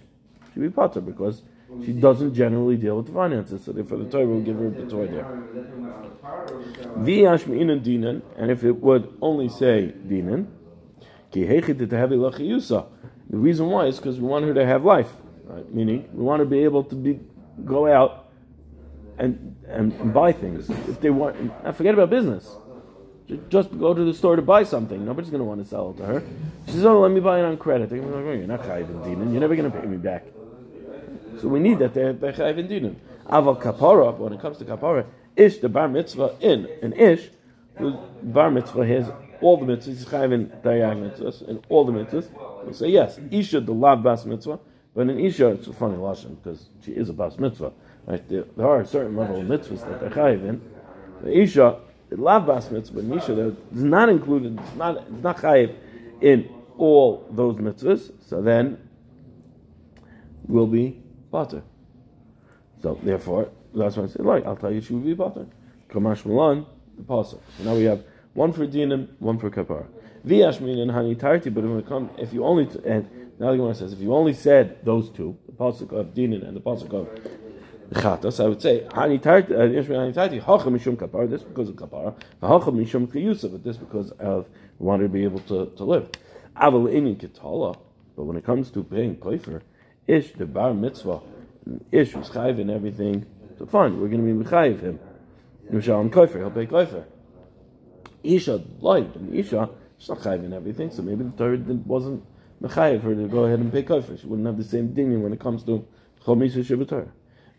She'd 0.53 0.61
be 0.61 0.69
potter 0.69 1.01
because 1.01 1.41
she 1.85 1.91
doesn't 1.91 2.33
generally 2.33 2.77
deal 2.77 2.97
with 2.97 3.07
the 3.07 3.13
finances. 3.13 3.65
So 3.65 3.71
therefore, 3.73 3.97
the 3.99 4.09
Torah 4.09 4.27
will 4.27 4.41
give 4.41 4.57
her 4.57 4.67
a 4.67 4.85
toy 4.85 5.07
there. 5.07 5.25
V'yashmi'in 6.99 7.83
dinan, 7.83 8.21
and 8.37 8.51
if 8.51 8.63
it 8.63 8.77
would 8.77 9.17
only 9.21 9.49
say 9.49 9.93
dinan, 10.07 10.47
the 11.33 11.43
reason 13.29 13.67
why 13.67 13.85
is 13.85 13.97
because 13.97 14.19
we 14.19 14.27
want 14.27 14.45
her 14.45 14.53
to 14.53 14.65
have 14.65 14.85
life, 14.85 15.11
right? 15.45 15.73
meaning 15.73 16.07
we 16.13 16.23
want 16.23 16.39
to 16.39 16.45
be 16.45 16.59
able 16.63 16.83
to 16.85 16.95
be 16.95 17.19
go 17.65 17.85
out 17.91 18.26
and, 19.17 19.55
and, 19.67 19.93
and 19.93 20.13
buy 20.13 20.31
things. 20.31 20.69
If 20.69 21.01
they 21.01 21.09
want, 21.09 21.35
forget 21.75 21.93
about 21.93 22.09
business. 22.09 22.55
Just 23.49 23.77
go 23.77 23.93
to 23.93 24.05
the 24.05 24.13
store 24.13 24.37
to 24.37 24.41
buy 24.41 24.63
something. 24.63 25.03
Nobody's 25.03 25.29
going 25.29 25.41
to 25.41 25.45
want 25.45 25.61
to 25.61 25.67
sell 25.67 25.91
it 25.91 25.97
to 25.97 26.05
her. 26.05 26.23
She 26.65 26.73
says, 26.73 26.85
"Oh, 26.85 27.01
let 27.01 27.11
me 27.11 27.19
buy 27.19 27.39
it 27.39 27.43
on 27.43 27.57
credit." 27.57 27.89
They're 27.89 27.99
to 27.99 28.07
go, 28.07 28.31
"You're 28.31 28.47
not 28.47 28.63
chayiv 28.63 28.87
dinan. 29.03 29.31
You're 29.31 29.41
never 29.41 29.55
going 29.55 29.69
to 29.69 29.77
pay 29.77 29.85
me 29.85 29.97
back." 29.97 30.25
So 31.41 31.49
we 31.49 31.59
need 31.59 31.79
that 31.79 31.93
they're 31.93 32.13
dinan. 32.13 32.95
Aval 33.25 33.61
kapara. 33.61 34.17
When 34.17 34.31
it 34.31 34.39
comes 34.39 34.57
to 34.59 34.65
kapara, 34.65 35.05
ish 35.35 35.57
the 35.57 35.67
bar 35.67 35.89
mitzvah 35.89 36.35
in 36.39 36.69
an 36.81 36.93
ish, 36.93 37.29
whose 37.75 37.95
bar 38.23 38.49
mitzvah 38.49 38.85
has 38.85 39.11
all 39.41 39.57
the 39.57 39.65
mitzvahs, 39.65 40.05
chayiv 40.05 40.31
in 40.33 40.47
dayag 40.63 40.95
mitzvahs 40.95 41.45
and 41.49 41.65
all 41.67 41.83
the 41.83 41.91
mitzvahs. 41.91 42.65
We 42.65 42.71
say 42.71 42.87
yes, 42.87 43.19
Isha 43.29 43.59
the 43.59 43.73
lav 43.73 44.03
bas 44.03 44.25
mitzvah, 44.25 44.59
but 44.95 45.09
in 45.09 45.19
Isha 45.19 45.47
it's 45.49 45.67
a 45.67 45.73
funny 45.73 45.97
lashon 45.97 46.41
because 46.41 46.69
she 46.81 46.93
is 46.93 47.09
a 47.09 47.13
bas 47.13 47.37
mitzvah. 47.37 47.73
Right? 48.07 48.27
There, 48.29 48.45
are 48.65 48.85
certain 48.85 49.17
level 49.17 49.41
of 49.41 49.47
mitzvahs 49.47 49.81
that 49.87 49.99
they're 49.99 50.09
chayiv 50.09 50.47
in. 50.47 50.61
The 51.21 51.37
Isha, 51.41 51.79
the 52.09 52.15
lav 52.15 52.47
bas 52.47 52.71
mitzvah, 52.71 52.99
in 52.99 53.13
Isha, 53.13 53.55
is 53.73 53.83
not 53.83 54.07
included. 54.07 54.57
It's 54.59 54.75
not 54.75 54.97
it's 54.97 55.23
not 55.23 55.37
chayiv 55.37 55.75
in 56.21 56.49
all 56.77 57.27
those 57.29 57.57
mitzvahs. 57.57 58.11
So 58.25 58.41
then 58.41 58.89
will 60.47 60.67
be 60.67 61.03
butter. 61.29 61.63
So 62.81 62.97
therefore, 63.03 63.49
that's 63.73 63.97
why 63.97 64.03
I 64.03 64.07
say, 64.07 64.23
like, 64.23 64.45
I'll 64.45 64.55
tell 64.55 64.71
you 64.71 64.79
she 64.79 64.93
will 64.93 65.01
be 65.01 65.13
butter. 65.13 65.45
Kamash 65.89 66.25
Milan, 66.25 66.65
the 66.95 67.03
pasuk. 67.03 67.39
So 67.57 67.63
now 67.63 67.75
we 67.75 67.83
have 67.83 68.03
one 68.33 68.53
for 68.53 68.65
dinim, 68.65 69.09
one 69.19 69.37
for 69.37 69.49
kapara. 69.49 69.87
V'yashmin 70.25 70.81
and 70.81 70.91
hani 70.91 71.19
tarti, 71.19 71.49
but 71.49 71.63
when 71.63 71.79
it 71.79 71.87
comes, 71.87 72.09
if 72.17 72.33
you 72.33 72.45
only, 72.45 72.69
and 72.85 73.09
now 73.39 73.51
the 73.51 73.57
Gemara 73.57 73.75
says, 73.75 73.93
if 73.93 73.99
you 73.99 74.13
only 74.13 74.33
said 74.33 74.83
those 74.85 75.09
two, 75.09 75.37
the 75.45 75.51
pasuk 75.51 75.91
of 75.91 76.13
dinim 76.13 76.47
and 76.47 76.55
the 76.55 76.61
pasuk 76.61 76.93
of 76.93 77.09
chatas, 77.91 78.43
I 78.43 78.47
would 78.47 78.61
say, 78.61 78.87
hani 78.89 79.21
tarti, 79.21 79.53
uh, 79.53 80.45
hacha 80.45 80.69
mishum 80.69 80.95
kapara, 80.95 81.29
this 81.29 81.43
because 81.43 81.69
of 81.69 81.75
kapara, 81.75 82.13
hacha 82.41 82.71
mishum 82.71 83.07
kiyusa, 83.07 83.51
but 83.51 83.63
this 83.63 83.77
because 83.77 84.11
of, 84.11 84.47
wanted 84.79 85.03
to 85.03 85.09
be 85.09 85.23
able 85.23 85.39
to, 85.41 85.71
to 85.77 85.83
live. 85.83 86.09
Aval 86.55 86.91
inin 86.91 87.17
kitala, 87.17 87.77
but 88.15 88.23
when 88.23 88.37
it 88.37 88.45
comes 88.45 88.71
to 88.71 88.83
paying 88.83 89.15
koifer, 89.15 89.61
ish, 90.07 90.33
the 90.33 90.45
bar 90.45 90.73
mitzvah, 90.73 91.21
ish 91.91 92.13
was 92.15 92.29
chayv 92.29 92.59
and 92.59 92.71
everything, 92.71 93.25
so 93.57 93.65
fine, 93.65 93.99
we're 93.99 94.07
going 94.07 94.25
to 94.25 94.33
be 94.33 94.49
mechayiv 94.49 94.81
him. 94.81 94.99
Yushalom 95.71 96.09
koifer, 96.09 96.37
he'll 96.37 96.51
pay 96.51 96.65
koifer. 96.65 97.05
Isha 98.23 98.61
lied, 98.79 99.15
and 99.15 99.33
Isha, 99.33 99.69
she's 99.97 100.09
not 100.09 100.19
chayiv 100.19 100.43
in 100.43 100.53
everything, 100.53 100.91
so 100.91 101.01
maybe 101.01 101.23
the 101.23 101.31
Torah 101.31 101.57
wasn't 101.85 102.23
mechayiv 102.61 103.01
her 103.01 103.15
to 103.15 103.27
go 103.27 103.45
ahead 103.45 103.59
and 103.59 103.71
pay 103.71 103.83
koifer. 103.83 104.19
She 104.19 104.27
wouldn't 104.27 104.47
have 104.47 104.57
the 104.57 104.63
same 104.63 104.93
ding 104.93 105.21
when 105.23 105.33
it 105.33 105.39
comes 105.39 105.63
to 105.63 105.87
chomisa 106.25 106.63
shibator. 106.63 107.09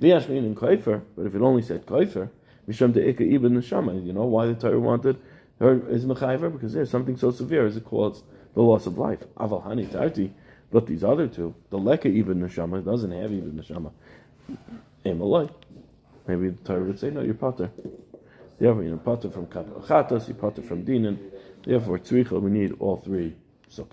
V'yashmin 0.01 0.39
in 0.39 0.55
koifer, 0.55 1.03
but 1.17 1.27
if 1.27 1.35
it 1.35 1.43
only 1.43 1.63
said 1.63 1.85
koifer, 1.87 2.31
misham 2.69 2.93
de'ika 2.93 3.21
ibn 3.21 3.55
neshama, 3.55 4.05
you 4.05 4.13
know 4.13 4.25
why 4.25 4.47
the 4.47 4.55
Torah 4.55 4.79
wanted 4.79 5.17
her 5.59 5.89
is 5.89 6.05
mechayiv 6.05 6.53
because 6.53 6.73
there's 6.73 6.91
something 6.91 7.17
so 7.17 7.31
severe 7.31 7.67
as 7.67 7.77
it 7.77 7.85
calls 7.85 8.23
the 8.55 8.63
loss 8.63 8.87
of 8.87 8.97
life. 8.97 9.21
Aval 9.37 9.65
hani 9.65 9.91
tarti, 9.91 10.33
but 10.71 10.87
these 10.87 11.03
other 11.03 11.27
two, 11.27 11.55
the 11.71 11.79
leka 11.79 12.09
ibn 12.09 12.41
neshama 12.41 12.85
doesn't 12.85 13.11
have 13.11 13.33
ibn 13.33 13.53
neshama. 13.53 13.91
Emalai. 15.05 15.51
Maybe 16.27 16.51
the 16.51 16.63
Torah 16.63 16.85
would 16.85 17.01
say, 17.01 17.11
no, 17.11 17.23
you're 17.23 17.35
potter. 17.35 17.71
Therefore, 18.59 18.83
you're 18.83 18.97
potter 18.99 19.31
from 19.31 19.47
chatas, 19.47 20.29
you're 20.29 20.37
potter 20.37 20.63
from 20.63 20.85
dinan. 20.85 21.19
Therefore, 21.65 21.99
tzricha, 21.99 22.41
we 22.41 22.51
need 22.51 22.75
all 22.79 22.99
three 22.99 23.35
sukkah. 23.71 23.87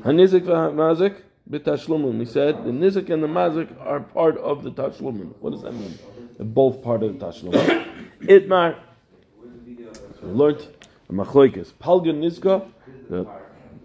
Hanizik 0.00 0.42
v'mazik 0.42 1.16
b'tashlumun. 1.50 2.18
We 2.18 2.24
said 2.24 2.64
the 2.64 2.70
nizik 2.70 3.10
and 3.10 3.22
the 3.22 3.26
mazik 3.26 3.74
are 3.84 4.00
part 4.00 4.36
of 4.38 4.62
the 4.64 4.70
tashlumun. 4.70 5.34
What 5.40 5.50
does 5.50 5.62
that 5.62 5.72
mean? 5.72 5.98
They're 6.36 6.46
both 6.46 6.82
part 6.82 7.02
of 7.02 7.18
the 7.18 7.26
tashlumun. 7.26 7.86
Itmar. 8.22 8.76
So 10.20 10.26
we 10.26 10.32
learned 10.32 10.66
machloikis. 11.10 11.72
Palgan 11.74 12.20
nizka. 12.20 12.68
The 13.08 13.26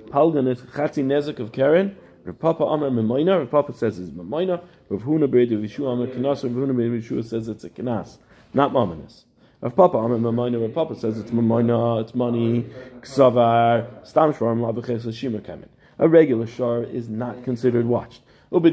palgan 0.07 0.49
is 0.49 0.61
chatzi 0.61 1.03
nezik 1.03 1.39
of 1.39 1.51
Karen. 1.51 1.97
Rav 2.25 2.39
Papa 2.39 2.63
Amar 2.63 2.89
Memoina. 2.89 3.39
Rav 3.39 3.51
Papa 3.51 3.73
says 3.73 3.99
it's 3.99 4.09
Memoina. 4.11 4.61
Rav 4.89 5.01
Huna 5.01 5.27
Beredu 5.27 5.61
Vishu 5.61 5.91
Amar 5.91 6.07
Kanas. 6.07 6.43
Rav 6.43 6.53
Huna 6.53 6.73
Beredu 6.73 7.01
Vishu 7.01 7.23
says 7.23 7.47
it's 7.49 7.63
a 7.63 7.69
Kanas, 7.69 8.17
not 8.53 8.71
Mamanis. 8.71 9.23
Rav 9.61 9.75
Papa 9.75 9.97
Amar 9.97 10.17
Memoina. 10.17 10.61
Rav 10.61 10.73
Papa 10.73 10.95
says 10.95 11.19
it's 11.19 11.31
Memoina, 11.31 12.01
it's 12.01 12.15
money, 12.15 12.65
Ksavar, 13.01 14.07
Stam 14.07 14.33
Shvarim, 14.33 14.61
Labaches, 14.61 15.13
Shima 15.13 15.39
Kamen. 15.39 15.67
A 15.99 16.07
regular 16.07 16.47
shar 16.47 16.83
is 16.83 17.09
not 17.09 17.43
considered 17.43 17.85
watched. 17.85 18.21
And 18.51 18.63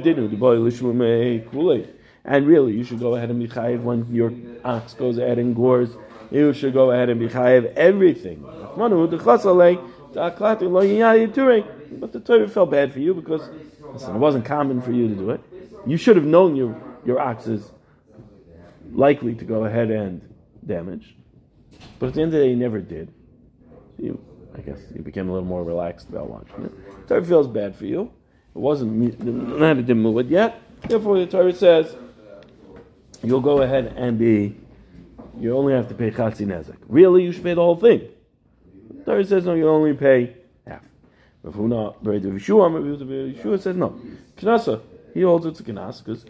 really, 2.47 2.73
you 2.73 2.85
should 2.85 3.01
go 3.01 3.15
ahead 3.15 3.31
and 3.31 3.41
be 3.41 3.49
chayiv 3.49 3.83
when 3.83 4.15
your 4.15 4.33
ox 4.65 4.95
goes 4.95 5.19
ahead 5.19 5.39
and 5.39 5.57
gores. 5.57 5.91
You 6.31 6.53
should 6.53 6.75
go 6.75 6.91
ahead 6.91 7.09
and 7.09 7.19
be 7.19 7.29
chayiv 7.29 7.73
everything. 7.75 8.45
But 11.99 12.13
the 12.13 12.21
Torah 12.21 12.49
felt 12.49 12.71
bad 12.71 12.93
for 12.93 13.01
you 13.01 13.15
because 13.15 13.49
listen, 13.93 14.15
it 14.15 14.19
wasn't 14.19 14.45
common 14.45 14.83
for 14.83 14.93
you 14.93 15.09
to 15.09 15.15
do 15.15 15.31
it. 15.31 15.41
You 15.87 15.97
should 15.97 16.17
have 16.17 16.27
known 16.27 16.57
your, 16.57 16.77
your 17.05 17.21
ox 17.21 17.47
is 17.47 17.71
likely 18.93 19.35
to 19.35 19.45
go 19.45 19.65
ahead 19.65 19.91
and 19.91 20.21
damage. 20.67 21.15
But 21.99 22.09
at 22.09 22.15
the 22.15 22.23
end 22.23 22.35
of 22.35 22.41
the 22.41 22.45
day, 22.45 22.51
you 22.51 22.57
never 22.57 22.81
did. 22.81 23.13
You, 23.99 24.23
I 24.57 24.61
guess 24.61 24.79
you 24.95 25.03
became 25.03 25.29
a 25.29 25.33
little 25.33 25.49
more 25.49 25.65
relaxed 25.65 26.09
about 26.09 26.29
watching 26.29 26.65
it. 26.65 27.07
The 27.07 27.15
Torah 27.15 27.25
feels 27.25 27.49
bad 27.49 27.77
for 27.77 27.87
you. 27.87 28.13
It 28.55 28.59
wasn't 28.59 29.25
not 29.25 29.79
a 29.79 30.19
it 30.19 30.27
yet. 30.27 30.61
Therefore, 30.89 31.19
the 31.19 31.27
Torah 31.27 31.53
says 31.55 31.95
you'll 33.23 33.41
go 33.41 33.63
ahead 33.63 33.95
and 33.97 34.19
be. 34.19 34.57
You 35.39 35.57
only 35.57 35.73
have 35.73 35.89
to 35.89 35.95
pay 35.95 36.11
chatzi 36.11 36.47
nezek. 36.47 36.77
Really, 36.89 37.23
you 37.23 37.33
should 37.33 37.45
pay 37.45 37.55
the 37.55 37.63
whole 37.63 37.77
thing. 37.77 38.09
The 38.99 39.05
Torah 39.05 39.25
says 39.25 39.45
no, 39.45 39.55
you 39.55 39.69
only 39.69 39.95
pay 39.95 40.37
half. 40.67 40.83
Beredu 41.45 42.33
Yeshua, 42.35 43.35
Yeshua 43.35 43.61
says 43.61 43.77
no. 43.77 43.99
Knasa, 44.37 44.83
he 45.15 45.23
holds 45.23 45.47
it's 45.47 45.61
a 45.61 45.65
knas 45.65 46.05
because. 46.05 46.27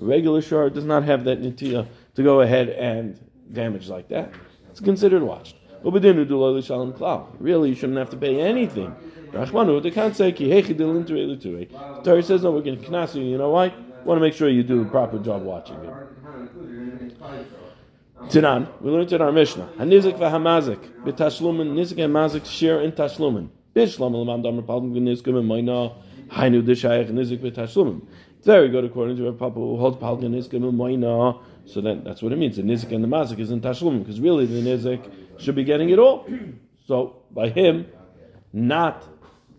Regular 0.00 0.40
shar 0.40 0.70
does 0.70 0.84
not 0.84 1.02
have 1.02 1.24
that 1.24 1.42
nitya 1.42 1.86
to 2.14 2.22
go 2.22 2.40
ahead 2.42 2.68
and 2.68 3.18
damage 3.52 3.88
like 3.88 4.08
that. 4.08 4.32
It's 4.70 4.80
considered 4.80 5.22
watched. 5.22 5.56
Really, 5.82 7.68
you 7.68 7.74
shouldn't 7.74 7.98
have 7.98 8.10
to 8.10 8.16
pay 8.16 8.40
anything. 8.40 8.94
Rachmanu, 9.32 9.82
they 9.82 9.90
can't 9.90 10.16
say 10.16 10.32
The 10.32 12.00
Torah 12.04 12.22
says 12.22 12.42
no, 12.42 12.50
we're 12.50 12.62
going 12.62 12.80
to 12.80 12.86
knas 12.90 13.14
you. 13.14 13.22
You 13.22 13.38
know 13.38 13.50
why? 13.50 13.68
We 13.68 13.74
Want 14.04 14.18
to 14.18 14.20
make 14.20 14.34
sure 14.34 14.48
you 14.48 14.62
do 14.62 14.84
the 14.84 14.90
proper 14.90 15.18
job 15.18 15.42
watching 15.42 15.76
it. 15.76 15.92
Tanan, 18.26 18.68
we 18.80 18.90
learned 18.90 19.12
in 19.12 19.22
our 19.22 19.30
Mishnah. 19.30 19.68
Hanizik 19.76 20.18
v'hamazik 20.18 20.78
b'tashlumin 21.04 21.74
nizik 21.74 22.02
and 22.04 22.12
mazik 22.14 22.44
share 22.46 22.80
in 22.80 22.92
tashlumin. 22.92 23.48
Bishlam 23.74 24.12
l'mam 24.12 24.42
damer 24.42 24.62
palm 24.62 24.92
v'nizkum 24.92 25.38
and 25.38 25.48
hainu 26.30 26.62
d'shayach 26.62 27.10
nizik 27.10 27.38
b'tashlumin. 27.38 28.02
Very 28.42 28.68
good 28.68 28.84
according 28.84 29.16
to 29.16 29.28
a 29.28 29.32
papa 29.32 29.54
who 29.54 29.76
holds 29.76 29.98
palm 29.98 30.20
v'nizkum 30.20 30.68
and. 30.68 31.40
So 31.66 31.80
then 31.80 32.02
that's 32.02 32.22
what 32.22 32.32
it 32.32 32.38
means. 32.38 32.56
The 32.56 32.62
nizik 32.62 32.92
and 32.92 33.04
the 33.04 33.08
mazik 33.08 33.38
is 33.38 33.50
in 33.50 33.60
tashlumin 33.60 34.00
because 34.00 34.20
really 34.20 34.46
the 34.46 34.62
nizik 34.62 35.10
should 35.38 35.54
be 35.54 35.64
getting 35.64 35.90
it 35.90 35.98
all. 35.98 36.26
So 36.86 37.16
by 37.30 37.48
him 37.48 37.86
not 38.52 39.04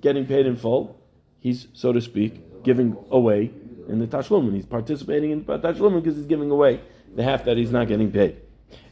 getting 0.01 0.25
paid 0.25 0.45
in 0.45 0.55
full, 0.55 1.00
he's 1.39 1.67
so 1.74 1.91
to 1.93 2.01
speak 2.01 2.63
giving 2.63 2.98
away 3.12 3.51
in 3.88 4.00
the 4.00 4.07
tashlumin. 4.07 4.53
He's 4.55 4.65
participating 4.65 5.31
in 5.31 5.45
the 5.45 5.59
tashlumin 5.59 6.01
because 6.03 6.17
he's 6.17 6.25
giving 6.25 6.51
away 6.51 6.81
the 7.15 7.24
half 7.24 7.45
that 7.45 7.57
he's 7.57 7.71
not 7.71 7.88
getting 7.88 8.12
paid. 8.12 8.38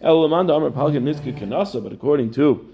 But 0.02 0.10
according 1.94 2.32
to 2.32 2.70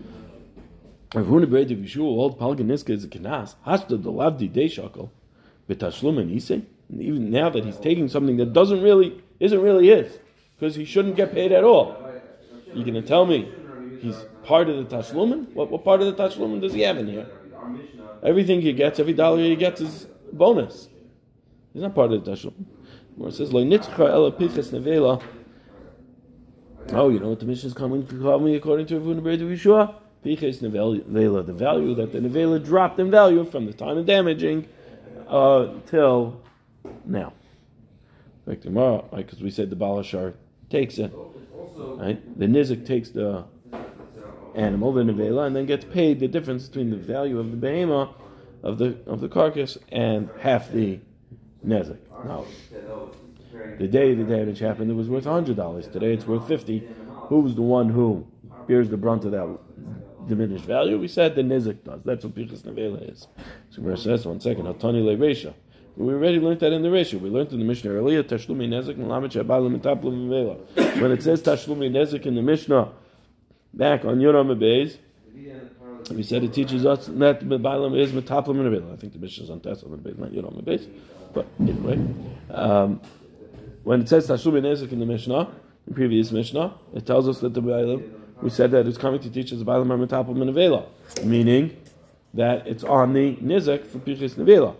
Rav 1.13 1.25
Huna 1.27 1.45
Bered 1.45 1.69
Yeshua, 1.69 2.01
old 2.01 2.39
Palgan 2.39 2.71
is 2.71 2.81
a 3.03 3.07
Kanas. 3.07 3.55
Hashta 3.67 4.01
the 4.01 4.11
Lavdi 4.11 4.51
De 4.51 4.67
Shakel, 4.69 5.09
Betashlum 5.69 6.19
and 6.19 6.31
Ise. 6.35 6.61
Even 6.89 7.29
now 7.31 7.49
that 7.49 7.65
he's 7.65 7.77
taking 7.77 8.07
something 8.07 8.37
that 8.37 8.53
doesn't 8.53 8.81
really, 8.81 9.21
isn't 9.39 9.61
really 9.61 9.87
his, 9.87 10.19
because 10.55 10.75
he 10.75 10.85
shouldn't 10.85 11.15
get 11.15 11.33
paid 11.33 11.51
at 11.51 11.63
all. 11.63 11.97
You're 12.73 12.85
going 12.85 12.95
to 12.95 13.01
tell 13.01 13.25
me 13.25 13.51
he's 14.03 14.25
part 14.43 14.69
of 14.69 14.77
the 14.77 14.95
Tashlumin? 14.95 15.53
What, 15.53 15.71
what 15.71 15.83
part 15.83 16.01
of 16.01 16.15
the 16.15 16.23
Tashlumin 16.23 16.61
does 16.61 16.73
he 16.73 16.81
have 16.81 16.97
in 16.97 17.07
here? 17.07 17.27
Everything 18.21 18.61
he 18.61 18.73
gets, 18.73 18.99
every 18.99 19.13
dollar 19.13 19.39
he 19.39 19.55
gets 19.55 19.81
is 19.81 20.07
bonus. 20.31 20.89
He's 21.73 21.81
not 21.81 21.95
part 21.95 22.11
of 22.11 22.23
the 22.23 22.31
Tashlumin. 22.31 22.65
Where 23.15 23.29
it 23.29 23.35
says, 23.35 23.53
Lo 23.53 23.61
ela 23.61 24.31
piches 24.31 24.71
nevela, 24.71 25.21
Oh, 26.91 27.09
you 27.09 27.19
know 27.19 27.29
what 27.29 27.39
the 27.39 27.45
Mishnah 27.45 27.67
is 27.67 27.73
coming 27.73 28.05
to 28.07 28.21
call 28.21 28.39
me 28.39 28.55
according 28.55 28.87
to 28.87 28.99
Ravuna 28.99 29.21
Bered 29.21 29.39
Yeshua? 29.39 29.95
Piches 30.25 30.61
nevela, 30.61 31.45
the 31.45 31.53
value 31.53 31.95
that 31.95 32.11
the 32.11 32.19
nevela 32.19 32.63
dropped 32.63 32.99
in 32.99 33.09
value 33.09 33.45
from 33.45 33.65
the 33.65 33.73
time 33.73 33.97
of 33.97 34.05
damaging 34.05 34.67
uh, 35.27 35.67
till 35.87 36.41
now. 37.05 37.33
Like 38.45 38.61
tomorrow? 38.61 39.07
Because 39.15 39.41
we 39.41 39.49
said 39.49 39.69
the 39.69 39.75
balashar 39.75 40.33
takes 40.69 40.97
it, 40.97 41.11
right? 41.15 42.39
The 42.39 42.45
nizik 42.45 42.85
takes 42.85 43.09
the 43.09 43.45
animal, 44.55 44.93
the 44.93 45.03
nevela, 45.03 45.47
and 45.47 45.55
then 45.55 45.65
gets 45.65 45.85
paid 45.85 46.19
the 46.19 46.27
difference 46.27 46.67
between 46.67 46.89
the 46.89 46.97
value 46.97 47.39
of 47.39 47.51
the 47.51 47.57
behema 47.67 48.13
of 48.63 48.77
the 48.77 48.97
of 49.05 49.19
the 49.21 49.27
carcass 49.27 49.77
and 49.91 50.29
half 50.39 50.71
the 50.71 50.99
nezik. 51.65 51.97
Now, 52.25 52.45
the 53.77 53.87
day 53.87 54.13
the 54.13 54.23
damage 54.23 54.59
happened, 54.59 54.89
it 54.89 54.95
was 54.95 55.09
worth 55.09 55.25
hundred 55.25 55.57
dollars. 55.57 55.87
Today 55.87 56.13
it's 56.13 56.25
worth 56.25 56.47
fifty. 56.47 56.87
Who's 57.27 57.55
the 57.55 57.61
one 57.61 57.89
who 57.89 58.25
bears 58.67 58.89
the 58.89 58.97
brunt 58.97 59.25
of 59.25 59.31
that 59.31 59.57
diminished 60.27 60.65
value? 60.65 60.99
We 60.99 61.07
said 61.07 61.35
the 61.35 61.41
nizik 61.41 61.83
does. 61.83 62.01
That's 62.03 62.23
what 62.23 62.35
Pichas 62.35 62.61
Nevela 62.61 63.11
is. 63.11 63.27
So 63.69 63.81
Gemara 63.81 63.97
says, 63.97 64.25
one 64.25 64.39
second, 64.39 64.65
Hatani 64.65 65.03
Le. 65.03 65.53
We 65.95 66.13
already 66.13 66.39
learned 66.39 66.59
that 66.61 66.73
in 66.73 66.81
the 66.81 66.89
ratio. 66.89 67.19
We 67.19 67.29
learned 67.29 67.51
in 67.51 67.59
the 67.59 67.65
Mishnah 67.65 67.91
earlier, 67.91 68.23
Tashlumi 68.23 68.67
Nezik 68.67 68.95
and 68.95 69.05
Lamet 69.05 69.31
Shabalim 69.31 69.79
Taplim 69.79 70.99
When 70.99 71.11
it 71.11 71.21
says 71.21 71.43
Tashlumi 71.43 71.91
Nezik 71.91 72.25
in 72.25 72.33
the 72.33 72.41
Mishnah, 72.41 72.89
back 73.73 74.05
on 74.05 74.19
Yoram 74.19 74.57
Beis, 74.57 74.97
We 76.13 76.23
said 76.23 76.43
it 76.43 76.53
teaches 76.53 76.85
us 76.85 77.07
that 77.07 77.39
the 77.39 77.59
Bailam 77.59 77.97
is 77.97 78.11
Metaplim 78.11 78.65
and 78.65 78.91
I 78.91 78.95
think 78.97 79.13
the 79.13 79.19
Mishnah 79.19 79.45
is 79.45 79.49
on 79.49 79.59
Tesla 79.61 79.93
and 79.93 80.19
not 80.19 80.33
yet 80.33 80.45
on 80.45 80.55
the 80.55 80.61
base. 80.61 80.85
But 81.33 81.47
anyway, 81.59 81.99
um, 82.51 83.01
when 83.83 84.01
it 84.01 84.09
says 84.09 84.27
Tashum 84.27 84.53
Nezik 84.53 84.91
in 84.91 84.99
the 84.99 85.05
Mishnah, 85.05 85.49
the 85.87 85.93
previous 85.93 86.31
Mishnah, 86.31 86.73
it 86.93 87.05
tells 87.05 87.27
us 87.27 87.39
that 87.39 87.53
the 87.53 87.61
Bailam, 87.61 88.09
we 88.41 88.49
said 88.49 88.71
that 88.71 88.87
it's 88.87 88.97
coming 88.97 89.21
to 89.21 89.29
teach 89.29 89.51
us 89.53 89.59
Bailam 89.59 89.89
are 89.91 90.07
Metaplim 90.07 90.41
and 90.41 91.29
meaning 91.29 91.75
that 92.33 92.67
it's 92.67 92.83
on 92.83 93.13
the 93.13 93.35
Nizik 93.37 93.87
for 93.87 93.99
Pichis 93.99 94.35
Nevela. 94.35 94.75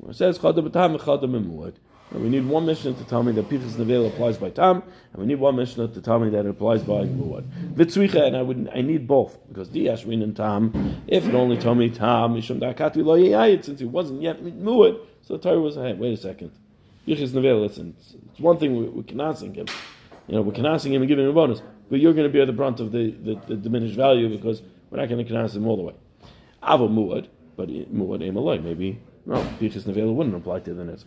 So 0.00 0.10
it 0.10 0.16
says 0.16 0.38
Chada 0.38 0.66
B'tam 0.66 0.98
Chada 0.98 1.24
Memuad. 1.24 1.74
And 2.14 2.22
we 2.22 2.28
need 2.28 2.46
one 2.46 2.64
Mishnah 2.64 2.92
to 2.92 3.04
tell 3.04 3.24
me 3.24 3.32
that 3.32 3.48
Pichas 3.48 3.72
Nevela 3.72 4.06
applies 4.06 4.38
by 4.38 4.48
Tam, 4.48 4.84
and 5.12 5.20
we 5.20 5.26
need 5.26 5.40
one 5.40 5.56
Mishnah 5.56 5.88
to 5.88 6.00
tell 6.00 6.20
me 6.20 6.30
that 6.30 6.46
it 6.46 6.48
applies 6.48 6.84
by 6.84 7.04
Muad. 7.06 7.42
Vitzricha, 7.74 8.24
and 8.24 8.36
I 8.36 8.42
would 8.42 8.70
I 8.72 8.82
need 8.82 9.08
both 9.08 9.36
because 9.48 9.68
Diashmin 9.68 10.22
and 10.22 10.36
Tam. 10.36 11.02
If 11.08 11.26
it 11.26 11.34
only 11.34 11.58
told 11.58 11.78
me 11.78 11.90
Tam, 11.90 12.36
Mishum 12.36 12.60
Dakati 12.60 13.04
Lo 13.04 13.16
since 13.60 13.80
it 13.80 13.86
wasn't 13.86 14.22
yet 14.22 14.44
Muad, 14.44 15.00
so 15.22 15.36
the 15.36 15.42
Torah 15.42 15.60
was 15.60 15.74
hey, 15.74 15.94
wait 15.94 16.12
a 16.12 16.16
second. 16.16 16.52
Pichas 17.04 17.30
Nevela, 17.30 17.62
listen, 17.62 17.96
it's, 17.98 18.38
one 18.38 18.58
thing 18.58 18.76
we, 18.76 18.84
we 18.84 19.02
cannot 19.02 19.40
sing 19.40 19.52
him. 19.52 19.66
You 20.28 20.36
know, 20.36 20.42
we're 20.42 20.52
canasing 20.52 20.94
him 20.94 21.02
and 21.02 21.08
giving 21.08 21.24
him 21.24 21.32
a 21.32 21.34
bonus, 21.34 21.62
but 21.90 21.98
you're 21.98 22.14
going 22.14 22.28
to 22.28 22.32
bear 22.32 22.46
the 22.46 22.52
brunt 22.52 22.78
of 22.78 22.92
the, 22.92 23.10
the, 23.10 23.34
the 23.48 23.56
diminished 23.56 23.96
value 23.96 24.28
because 24.28 24.62
we're 24.88 24.98
not 24.98 25.08
going 25.08 25.22
to 25.22 25.30
canas 25.30 25.56
him 25.56 25.66
all 25.66 25.76
the 25.76 25.82
way. 25.82 25.94
Avo 26.62 26.88
Muad, 26.88 27.26
but 27.56 27.68
Muad 27.68 28.22
Emaloi, 28.22 28.62
maybe 28.62 29.00
no, 29.26 29.36
Pichas 29.58 29.82
Nevela 29.82 30.12
wouldn't 30.12 30.36
apply 30.36 30.60
to 30.60 30.74
the 30.74 30.82
Nezik. 30.82 31.06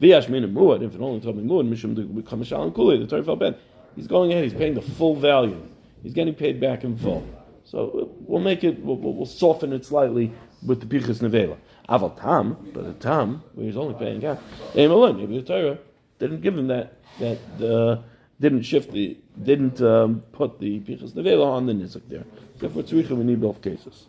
V'yash 0.00 0.28
min 0.28 0.42
muad, 0.54 0.82
if 0.82 0.94
it 0.94 1.00
only 1.00 1.20
told 1.20 1.36
me 1.36 1.42
muad, 1.42 1.68
mishum 1.68 1.94
kamishal 2.22 2.62
and 2.62 2.74
kuli, 2.74 2.98
the 2.98 3.06
Torah 3.06 3.24
felt 3.24 3.38
bad. 3.38 3.56
He's 3.96 4.06
going 4.06 4.32
ahead, 4.32 4.44
he's 4.44 4.54
paying 4.54 4.74
the 4.74 4.82
full 4.82 5.16
value. 5.16 5.60
He's 6.02 6.12
getting 6.12 6.34
paid 6.34 6.60
back 6.60 6.84
in 6.84 6.96
full. 6.98 7.26
So 7.64 8.12
we'll 8.20 8.42
make 8.42 8.64
it, 8.64 8.80
we'll, 8.80 8.96
we'll 8.96 9.24
soften 9.24 9.72
it 9.72 9.86
slightly 9.86 10.32
with 10.66 10.80
the 10.80 10.86
Pichas 10.86 11.20
Nevela. 11.20 11.56
Aval 11.88 12.20
Tam, 12.20 12.70
but 12.74 12.84
a 12.84 12.92
Tam, 12.94 13.42
where 13.54 13.66
he's 13.66 13.76
only 13.76 13.94
paying 13.94 14.20
half, 14.20 14.38
maybe 14.74 15.38
the 15.38 15.42
Torah 15.46 15.78
didn't 16.18 16.40
give 16.42 16.56
him 16.56 16.68
that, 16.68 16.98
that, 17.18 17.38
uh, 17.62 18.02
didn't 18.40 18.62
shift 18.62 18.90
the, 18.92 19.16
didn't 19.42 19.80
um, 19.80 20.22
put 20.32 20.58
the 20.58 20.80
Pichas 20.80 21.12
Nevela 21.12 21.46
on 21.46 21.66
the 21.66 21.72
Nizik 21.72 22.02
there. 22.08 22.24
Therefore, 22.58 22.82
Tzricha, 22.82 23.10
we 23.10 23.24
need 23.24 23.40
both 23.40 23.62
cases. 23.62 24.06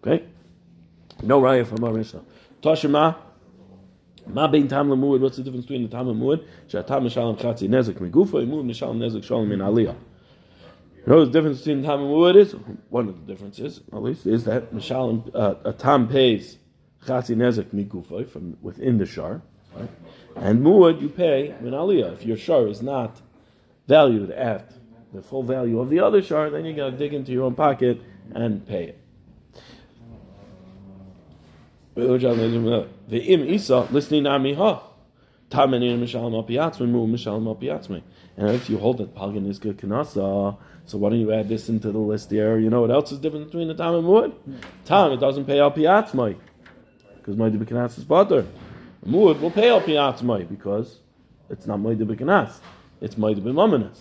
Okay? 0.00 0.24
No 1.22 1.40
raya 1.40 1.66
from 1.66 1.84
our 1.84 1.92
Mishnah. 1.92 2.22
Toshima, 2.66 3.14
Ma 4.26 4.48
bein 4.48 4.66
tam 4.66 4.88
lemud, 4.88 5.20
what's 5.20 5.36
the 5.36 5.42
difference 5.44 5.66
between 5.66 5.84
the 5.84 5.88
tam 5.88 6.06
lemud? 6.06 6.44
Shatam 6.68 7.04
mishalem 7.04 7.38
chatzi 7.38 7.68
nezek 7.68 7.94
migufa, 7.94 8.44
imud 8.44 8.64
mishalem 8.64 8.98
nezek 8.98 9.22
shalom 9.22 9.52
in 9.52 9.60
aliyah. 9.60 9.94
You 10.96 11.02
know 11.06 11.24
the 11.24 11.30
difference 11.30 11.58
between 11.58 11.84
tam 11.84 12.00
and 12.00 12.10
muad 12.10 12.34
is? 12.34 12.56
One 12.88 13.08
of 13.08 13.24
the 13.24 13.32
differences, 13.32 13.82
at 13.92 14.02
least, 14.02 14.26
is 14.26 14.42
that 14.44 14.74
mishalem, 14.74 15.30
uh, 15.32 15.54
a 15.64 15.72
tam 15.72 16.08
pays 16.08 16.58
chatzi 17.06 17.36
nezek 17.36 17.66
migufa 17.66 18.28
from 18.28 18.56
within 18.60 18.98
the 18.98 19.06
shar, 19.06 19.42
right? 19.76 19.88
And 20.34 20.58
muad 20.66 21.00
you 21.00 21.08
pay 21.08 21.54
min 21.60 21.72
aliyah. 21.72 22.14
If 22.14 22.24
your 22.24 22.36
shar 22.36 22.66
is 22.66 22.82
not 22.82 23.22
valued 23.86 24.32
at 24.32 24.72
the 25.12 25.22
full 25.22 25.44
value 25.44 25.78
of 25.78 25.88
the 25.88 26.00
other 26.00 26.20
shar, 26.20 26.50
then 26.50 26.64
you 26.64 26.74
got 26.74 26.90
to 26.90 26.96
dig 26.96 27.14
into 27.14 27.30
your 27.30 27.44
own 27.44 27.54
pocket 27.54 28.00
and 28.34 28.66
pay 28.66 28.86
it. 28.86 29.05
Ve'im 31.96 33.48
isa 33.48 33.88
listening 33.90 34.24
amiha. 34.24 34.82
Tamenin 35.50 36.00
mishalom 36.00 36.44
apiatzme 36.44 36.88
mu 36.88 37.06
mishalom 37.06 37.56
apiatzme. 37.56 38.02
And 38.36 38.50
if 38.50 38.68
you 38.68 38.78
hold 38.78 38.98
that 38.98 39.14
pagan 39.14 39.46
is 39.46 39.58
good 39.58 39.78
kanasa, 39.78 40.56
so 40.84 40.98
why 40.98 41.10
don't 41.10 41.20
you 41.20 41.32
add 41.32 41.48
this 41.48 41.68
into 41.68 41.90
the 41.90 41.98
list 41.98 42.30
there? 42.30 42.58
You 42.58 42.68
know 42.68 42.82
what 42.82 42.90
else 42.90 43.12
is 43.12 43.18
different 43.18 43.46
between 43.46 43.68
the 43.68 43.74
tam 43.74 43.94
and 43.94 44.04
muad? 44.04 44.34
Tam 44.84 45.12
it 45.12 45.20
doesn't 45.20 45.46
pay 45.46 45.58
al 45.58 45.70
piatzmai 45.70 46.36
because 47.16 47.36
my 47.36 47.48
debikanas 47.48 47.96
is 47.96 48.04
butter. 48.04 48.46
Muad 49.06 49.40
will 49.40 49.50
pay 49.50 49.70
al 49.70 49.80
piatzmai 49.80 50.48
because 50.48 50.98
it's 51.48 51.66
not 51.66 51.78
my 51.78 51.94
debikanas. 51.94 52.58
It's 53.00 53.16
my 53.16 53.32
debimamanas. 53.32 53.98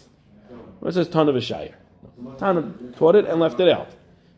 It 0.84 0.94
says 0.94 1.08
ton 1.08 1.30
of 1.30 1.36
a 1.36 1.42
shire. 1.42 1.76
Tan 2.38 2.94
taught 2.98 3.16
it 3.16 3.26
and 3.26 3.40
left 3.40 3.60
it 3.60 3.70
out. 3.70 3.90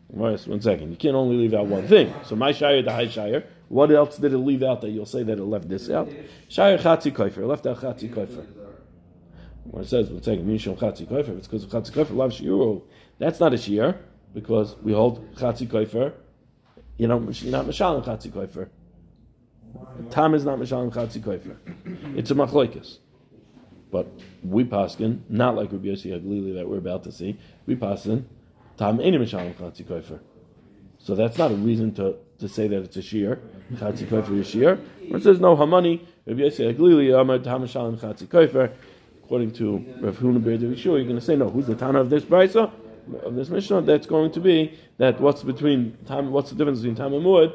One 0.08 0.60
second. 0.60 0.90
You 0.90 0.96
can't 0.96 1.14
only 1.14 1.36
leave 1.36 1.54
out 1.54 1.66
one 1.66 1.86
thing. 1.86 2.12
So 2.24 2.34
my 2.34 2.52
shire, 2.52 2.82
the 2.82 2.92
high 2.92 3.08
shire. 3.08 3.44
What 3.68 3.90
else 3.90 4.16
did 4.16 4.32
it 4.32 4.38
leave 4.38 4.62
out 4.62 4.80
that 4.80 4.90
you'll 4.90 5.04
say 5.04 5.22
that 5.22 5.38
it 5.38 5.44
left 5.44 5.68
this 5.68 5.90
out? 5.90 6.08
Shire 6.48 6.78
chatzi 6.78 7.12
koifer. 7.12 7.46
Left 7.46 7.66
out 7.66 7.78
chatzi 7.80 8.12
koifer. 8.12 8.46
When 9.64 9.84
it 9.84 9.88
says, 9.88 10.08
one 10.08 10.22
second, 10.22 10.46
mishum 10.46 10.78
chatzi 10.78 11.06
koifer, 11.06 11.36
it's 11.36 11.46
because 11.46 11.64
of 11.64 11.70
chatzi 11.70 11.92
koifer, 11.92 12.16
lav 12.16 12.30
shiuru. 12.30 12.82
That's 13.18 13.38
not 13.38 13.52
a 13.52 13.58
shir, 13.58 13.98
because 14.32 14.76
we 14.82 14.94
hold 14.94 15.34
chatzi 15.34 15.66
koifer. 15.68 16.14
You 16.96 17.08
know, 17.08 17.20
you're 17.30 17.52
not 17.52 17.66
mishalim 17.66 18.02
chatzi 18.02 18.30
koifer. 18.30 18.70
Tam 20.10 20.34
is 20.34 20.46
not 20.46 20.58
mishalim 20.58 20.90
chatzi 20.90 21.20
koifer. 21.20 21.56
It's 22.16 22.30
a 22.30 22.34
machloikas. 22.34 22.98
But 23.90 24.06
we 24.42 24.64
paskin, 24.64 25.20
not 25.28 25.54
like 25.54 25.70
Rabbi 25.70 25.88
Yossi 25.88 26.18
Haglili 26.18 26.54
that 26.54 26.66
we're 26.66 26.78
about 26.78 27.04
to 27.04 27.12
see, 27.12 27.38
we 27.66 27.76
paskin 27.76 28.24
Tam 28.78 28.98
eni 28.98 29.18
mishalim 29.18 29.54
chatzi 29.54 29.84
koifer. 29.84 30.20
So 30.98 31.16
that's 31.16 31.36
not 31.36 31.50
a 31.50 31.54
reason 31.54 31.92
to, 31.94 32.14
to 32.38 32.48
say 32.48 32.68
that 32.68 32.82
it's 32.84 32.96
a 32.96 33.02
shear. 33.02 33.40
Chatzi 33.74 34.06
koifer 34.06 34.38
is 34.38 34.48
shear. 34.48 34.76
When 35.08 35.20
it 35.20 35.24
says 35.24 35.40
no 35.40 35.56
hamani, 35.56 36.06
Rabbi 36.26 36.42
Yossi 36.42 36.72
Aglili 36.72 37.20
Amar 37.20 37.40
Tam 37.40 37.64
mishalim 37.64 37.98
chatzi 37.98 38.28
koifer. 38.28 38.72
According 39.24 39.50
to 39.54 39.84
Rav 40.00 40.16
Huna 40.18 40.42
Ber 40.42 40.52
you're 40.52 41.02
going 41.02 41.16
to 41.16 41.20
say 41.20 41.34
no. 41.34 41.50
Who's 41.50 41.66
the 41.66 41.74
Tana 41.74 42.00
of 42.00 42.08
this 42.08 42.22
brisa? 42.22 42.70
Of 43.24 43.34
this 43.34 43.48
Mishnah, 43.48 43.82
that's 43.82 44.06
going 44.06 44.30
to 44.32 44.40
be 44.40 44.78
that 44.98 45.18
what's 45.20 45.42
between 45.42 45.96
time, 46.06 46.30
what's 46.30 46.50
the 46.50 46.56
difference 46.56 46.80
between 46.80 46.94
time 46.94 47.14
and 47.14 47.24
muad? 47.24 47.54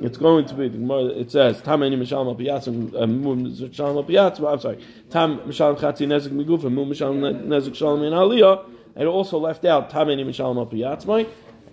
It's 0.00 0.16
going 0.16 0.46
to 0.46 0.54
be 0.54 0.68
the 0.68 0.78
Gemara. 0.78 1.06
It 1.06 1.30
says 1.30 1.60
tam 1.60 1.80
eni 1.80 1.98
mishalim 1.98 2.28
al 2.28 2.36
piyatzim, 2.36 2.94
uh, 2.94 3.06
muad 3.06 3.58
mishalim 3.58 3.96
al 3.96 4.04
piyatzim. 4.04 4.50
I'm 4.50 4.60
sorry, 4.60 4.78
tam 5.10 5.40
mishalim 5.40 5.78
chatzi 5.78 6.06
nezik 6.06 6.30
migufa, 6.30 6.70
muad 6.72 6.88
mishalim 6.88 7.46
nezik 7.46 7.74
shalom 7.74 8.04
in 8.04 8.12
aliyah 8.12 8.64
and 8.64 8.71
it 8.96 9.06
also 9.06 9.38
left 9.38 9.64
out 9.64 9.90
Tamini 9.90 10.24
Mishalim 10.24 10.66
Apiyatzmai, 10.68 11.28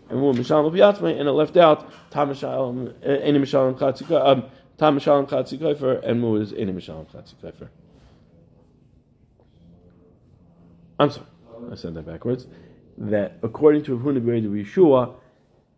and 0.10 0.20
Mu 0.20 0.34
Mishalim 0.34 0.72
Apiyatzmai, 0.72 1.20
and 1.20 1.28
it 1.28 1.32
left 1.32 1.58
out 1.58 1.90
Tam 2.12 2.30
Mishalim 2.30 2.94
Any 3.04 3.40
Mishalim 3.40 3.78
Chatzika, 3.78 4.26
um, 4.26 4.44
Tam 4.78 4.98
Mishalim 4.98 5.28
Chatzikaifer, 5.28 6.04
and 6.04 6.22
Mu 6.22 6.38
is 6.38 6.54
Mishalim 6.54 7.08
Chatzikaifer. 7.08 7.70
I'm 11.00 11.12
sorry, 11.12 11.28
I 11.72 11.76
said 11.76 11.94
that 11.94 12.06
backwards. 12.06 12.48
That 12.98 13.38
according 13.44 13.84
to 13.84 13.96
Rav 13.96 14.16
Huna 14.16 14.26
Ber 14.26 14.34
Yeshua, 14.34 15.16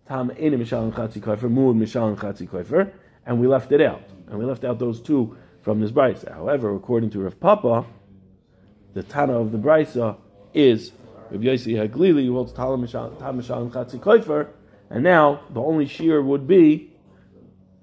Tam 0.07 0.31
Any 0.37 0.57
Mishalim 0.57 0.93
Chatzikaifer, 0.93 1.49
Mu 1.49 1.73
Mishalim 1.73 2.17
Chatzikaifer, 2.17 2.91
and 3.25 3.39
we 3.39 3.47
left 3.47 3.71
it 3.71 3.81
out, 3.81 4.01
and 4.27 4.39
we 4.39 4.45
left 4.45 4.63
out 4.63 4.79
those 4.79 5.01
two 5.01 5.37
from 5.61 5.79
this 5.79 5.91
brisa. 5.91 6.33
However, 6.33 6.75
according 6.75 7.11
to 7.11 7.19
Rav 7.21 7.39
Papa, 7.39 7.85
the 8.93 9.03
Tana 9.03 9.39
of 9.39 9.51
the 9.51 9.57
brisa 9.57 10.17
is 10.53 10.91
Rabbi 11.31 11.45
Yossi 11.45 11.75
Haglili 11.75 12.29
holds 12.29 12.51
Tam 12.51 12.67
Mishalim 12.81 13.71
Chatzi 13.71 13.99
Koifer, 13.99 14.49
and 14.89 15.03
now 15.03 15.41
the 15.53 15.61
only 15.61 15.85
shear 15.85 16.21
would 16.21 16.45
be, 16.45 16.93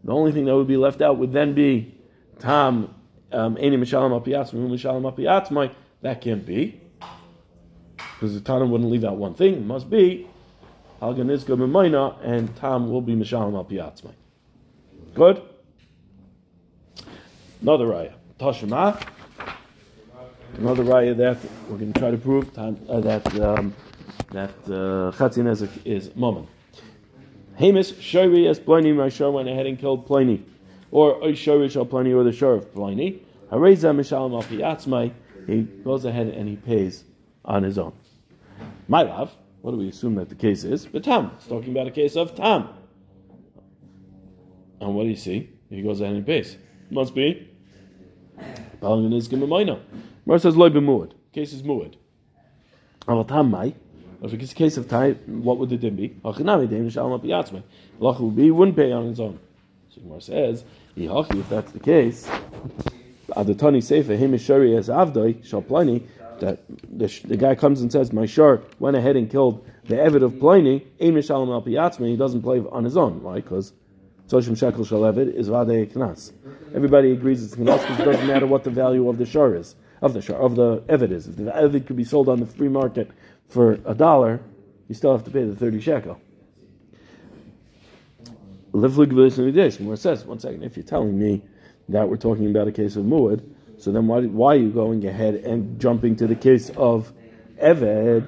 the 0.05 0.13
only 0.13 0.33
thing 0.33 0.45
that 0.45 0.55
would 0.55 0.69
be 0.69 0.77
left 0.77 1.01
out 1.01 1.17
would 1.19 1.33
then 1.33 1.55
be 1.55 1.99
Tam 2.39 2.95
um, 3.33 3.57
Eni 3.57 3.79
Mishalim 3.79 4.23
Apiyatzmai, 4.23 4.69
Mishalim 4.69 5.11
Apiyatzmai. 5.11 5.73
That 6.03 6.21
can't 6.21 6.45
be. 6.45 6.81
Because 7.97 8.35
the 8.35 8.41
Tana 8.41 8.67
wouldn't 8.67 8.91
leave 8.91 9.05
out 9.05 9.17
one 9.17 9.35
thing. 9.35 9.55
It 9.55 9.65
must 9.65 9.89
be 9.89 10.29
Halganizka 11.01 11.57
Memaina, 11.57 12.17
and 12.23 12.55
Tam 12.57 12.91
will 12.91 13.01
be 13.01 13.15
Mishalim 13.15 13.65
Apiyatzmai. 13.65 14.13
Good? 15.15 15.43
Another 17.63 17.87
raya. 17.87 18.13
Tashima. 18.39 19.01
Another 20.57 20.83
raya 20.83 21.17
that 21.17 21.39
we're 21.69 21.77
going 21.77 21.93
to 21.93 22.01
try 22.01 22.11
to 22.11 22.17
prove 22.17 22.59
uh, 22.59 23.01
that 23.01 23.41
um, 23.41 23.75
that 24.33 24.51
uh, 24.69 25.81
is 25.85 26.17
moment. 26.17 26.49
Hamas 27.59 28.01
Shari 28.01 28.49
as 28.49 28.59
Pliny 28.59 28.93
Rashar 28.93 29.33
went 29.33 29.49
ahead 29.49 29.67
and 29.67 29.79
killed 29.79 30.07
Pliny, 30.07 30.45
or 30.91 31.35
Shari 31.35 31.69
shall 31.69 31.85
Pliny 31.85 32.13
or 32.13 32.25
the 32.25 32.33
Shar 32.33 32.55
of 32.55 32.75
Pliny. 32.75 33.23
Hareza 33.51 33.95
Mishalim 33.95 34.43
Apiyatzmai. 34.43 35.13
He 35.47 35.63
goes 35.63 36.05
ahead 36.05 36.29
and 36.29 36.49
he 36.49 36.57
pays 36.57 37.05
on 37.45 37.63
his 37.63 37.79
own. 37.79 37.93
My 38.87 39.03
love, 39.03 39.35
what 39.63 39.71
do 39.73 39.79
we 39.79 39.89
assume 39.89 40.15
that 40.17 40.29
the 40.29 40.35
case 40.35 40.65
is? 40.65 40.87
But 40.87 41.05
Tam. 41.05 41.33
It's 41.37 41.47
talking 41.47 41.71
about 41.71 41.87
a 41.87 41.91
case 41.91 42.17
of 42.17 42.35
Tam. 42.35 42.69
And 44.81 44.95
what 44.95 45.05
do 45.05 45.09
you 45.09 45.17
see? 45.17 45.51
He 45.71 45.83
goes 45.83 46.01
ahead 46.01 46.17
and 46.17 46.27
pays. 46.27 46.57
Must 46.91 47.15
be. 47.15 47.49
Mar 50.29 50.39
says 50.39 50.59
loy 50.59 50.69
b'muad. 50.69 51.13
Case 51.33 51.55
is 51.55 51.63
muad. 51.63 51.95
If 54.21 54.35
it's 54.35 54.53
a 54.53 54.55
case 54.55 54.77
of 54.77 54.87
time, 54.87 55.15
what 55.43 55.57
would 55.57 55.71
the 55.71 55.79
din 55.79 55.97
be? 55.97 56.11
Lach 56.23 58.21
would 58.21 58.37
be 58.37 58.51
wouldn't 58.51 58.77
pay 58.77 58.93
on 58.93 59.07
his 59.07 59.21
own. 59.21 59.41
So 59.89 60.03
Gemara 60.03 60.21
says, 60.21 60.65
if 60.97 61.49
that's 61.49 61.73
the 61.73 61.81
case, 61.81 62.29
Adatani 63.31 63.83
Sefer 63.83 64.17
him 64.17 64.37
shari 64.37 64.77
as 64.77 64.91
avdoi 64.91 65.43
shal 65.47 65.63
pliny 65.63 66.07
that 66.41 66.61
the, 66.69 67.07
the 67.25 67.39
guy 67.39 67.55
comes 67.55 67.81
and 67.81 67.91
says 67.91 68.13
my 68.13 68.27
shar 68.27 68.61
went 68.79 68.99
ahead 68.99 69.17
and 69.17 69.31
killed 69.31 69.67
the 69.87 69.95
Evid 69.95 70.23
of 70.23 70.39
Pliny, 70.39 70.87
Ein 71.01 71.15
Mishalim 71.15 71.49
Al 71.49 71.63
Piyatzma, 71.63 72.07
he 72.07 72.17
doesn't 72.17 72.43
play 72.43 72.63
on 72.71 72.85
his 72.85 72.99
own. 72.99 73.23
Why? 73.23 73.37
Because 73.37 73.73
Toshim 74.29 74.59
Shekel 74.59 74.85
Shal 74.85 75.07
is 75.07 75.49
Vadei 75.49 75.91
Knas. 75.91 76.33
Everybody 76.75 77.13
agrees 77.13 77.43
it's 77.43 77.57
Knas 77.57 77.81
because 77.81 78.01
it 78.01 78.05
doesn't 78.05 78.27
matter 78.27 78.47
what 78.47 78.63
the 78.65 78.71
value 78.71 79.09
of 79.09 79.17
the 79.17 79.25
shar 79.25 79.55
is, 79.55 79.75
of 80.01 80.15
the 80.15 80.23
shar, 80.23 80.37
of 80.37 80.55
the 80.57 80.79
Evid 80.83 81.11
is. 81.13 81.29
If 81.29 81.37
the 81.37 81.45
Evid 81.45 81.87
could 81.87 81.97
be 81.97 82.05
sold 82.05 82.29
on 82.29 82.41
the 82.41 82.47
free 82.47 82.69
market 82.69 83.11
for 83.49 83.79
a 83.85 83.95
dollar, 83.95 84.41
you 84.89 84.95
still 84.95 85.13
have 85.13 85.25
to 85.25 85.31
pay 85.31 85.45
the 85.45 85.55
30 85.55 85.81
shekel. 85.81 86.21
More 88.73 89.97
says, 89.97 90.25
one 90.25 90.39
second, 90.39 90.63
if 90.63 90.77
you're 90.77 90.85
telling 90.85 91.19
me 91.19 91.43
that 91.89 92.09
we're 92.09 92.17
talking 92.17 92.51
about 92.51 92.69
a 92.69 92.73
case 92.73 92.97
of 92.97 93.05
Muad, 93.05 93.43
so 93.79 93.93
then 93.93 94.07
why, 94.07 94.23
why 94.23 94.55
are 94.55 94.59
you 94.59 94.71
going 94.71 95.07
ahead 95.07 95.35
and 95.37 95.81
jumping 95.81 96.17
to 96.17 96.27
the 96.27 96.35
case 96.35 96.71
of 96.77 97.13
Eved? 97.63 98.27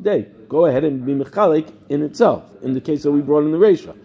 Day. 0.00 0.28
Go 0.48 0.66
ahead 0.66 0.84
and 0.84 1.04
be 1.04 1.12
mechalik 1.12 1.72
in 1.88 2.02
itself, 2.02 2.44
in 2.62 2.72
the 2.72 2.80
case 2.80 3.02
that 3.02 3.12
we 3.12 3.20
brought 3.20 3.44
in 3.44 3.52
the 3.52 3.58
Resha. 3.58 3.96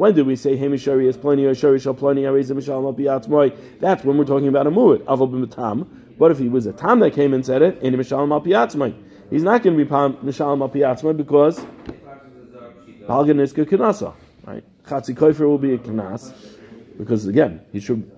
When 0.00 0.14
did 0.14 0.26
we 0.26 0.34
say 0.34 0.56
Hemishari 0.56 1.08
is 1.08 1.18
plenty 1.18 1.44
or 1.44 1.54
Shari 1.54 1.78
shall 1.78 1.92
plenty 1.92 2.22
That's 2.22 4.02
when 4.02 4.16
we're 4.16 4.24
talking 4.24 4.48
about 4.48 4.66
a 4.66 4.70
muad. 4.70 5.86
But 6.18 6.30
if 6.30 6.38
he 6.38 6.48
was 6.48 6.64
a 6.64 6.72
tam 6.72 7.00
that 7.00 7.12
came 7.12 7.34
and 7.34 7.44
said 7.44 7.60
it, 7.60 7.82
in 7.82 7.92
Mishalim 7.92 8.94
He's 9.28 9.42
not 9.42 9.62
going 9.62 9.76
to 9.76 9.84
be 9.84 9.90
Mishalim 9.90 11.16
because 11.18 11.60
Palganiska 13.06 13.66
Kanasa. 13.66 14.14
Right? 14.46 14.64
Chatzi 14.84 15.14
Kofer 15.14 15.40
will 15.40 15.58
be 15.58 15.74
a 15.74 15.78
Kanas. 15.78 16.32
Because 16.96 17.26
again, 17.26 17.60
he 17.70 17.78
should, 17.78 18.10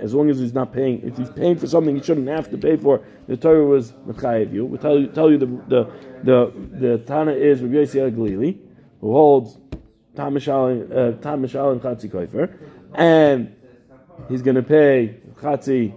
as 0.00 0.14
long 0.14 0.30
as 0.30 0.38
he's 0.38 0.54
not 0.54 0.72
paying, 0.72 1.02
if 1.02 1.16
he's 1.16 1.30
paying 1.30 1.56
for 1.56 1.66
something 1.66 1.96
he 1.96 2.02
shouldn't 2.02 2.28
have 2.28 2.48
to 2.52 2.58
pay 2.58 2.76
for, 2.76 3.04
the 3.26 3.36
Torah 3.36 3.66
was 3.66 3.90
mechayev 4.06 4.52
you. 4.52 4.66
We 4.66 4.78
tell 4.78 4.96
you, 5.00 5.08
tell 5.08 5.32
you 5.32 5.38
the 5.38 5.46
the 5.46 5.92
the, 6.22 6.52
the 6.78 6.98
Tana 6.98 7.32
is 7.32 7.60
Rabbi 7.60 7.74
Yossi 7.74 8.14
Galili, 8.14 8.58
who 9.00 9.12
holds 9.12 9.58
Tam 10.16 10.36
and 10.36 10.48
uh, 10.48 11.12
Chatzi 11.12 12.10
Kofer, 12.10 12.56
and 12.94 13.54
he's 14.28 14.42
going 14.42 14.56
to 14.56 14.62
pay 14.62 15.16
Chatzi, 15.40 15.94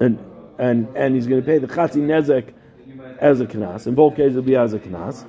and 0.00 0.18
and 0.58 0.88
and 0.96 1.14
he's 1.14 1.26
going 1.26 1.40
to 1.40 1.46
pay 1.46 1.58
the 1.58 1.68
Chatzi 1.68 2.00
Nezek 2.00 2.52
as 3.18 3.40
a 3.40 3.46
knas. 3.46 3.86
In 3.86 3.94
both 3.94 4.16
cases, 4.16 4.36
it'll 4.36 4.42
be 4.42 4.56
as 4.56 4.72
a 4.72 4.78
knas. 4.78 5.24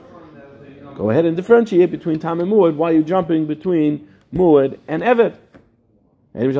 Go 0.95 1.09
ahead 1.09 1.25
and 1.25 1.35
differentiate 1.35 1.91
between 1.91 2.19
Tam 2.19 2.39
and 2.39 2.51
Muad. 2.51 2.75
Why 2.75 2.91
are 2.91 2.93
you 2.93 3.03
jumping 3.03 3.47
between 3.47 4.07
Muad 4.33 4.79
and 4.87 5.03
Evet. 5.03 5.35
It 6.35 6.51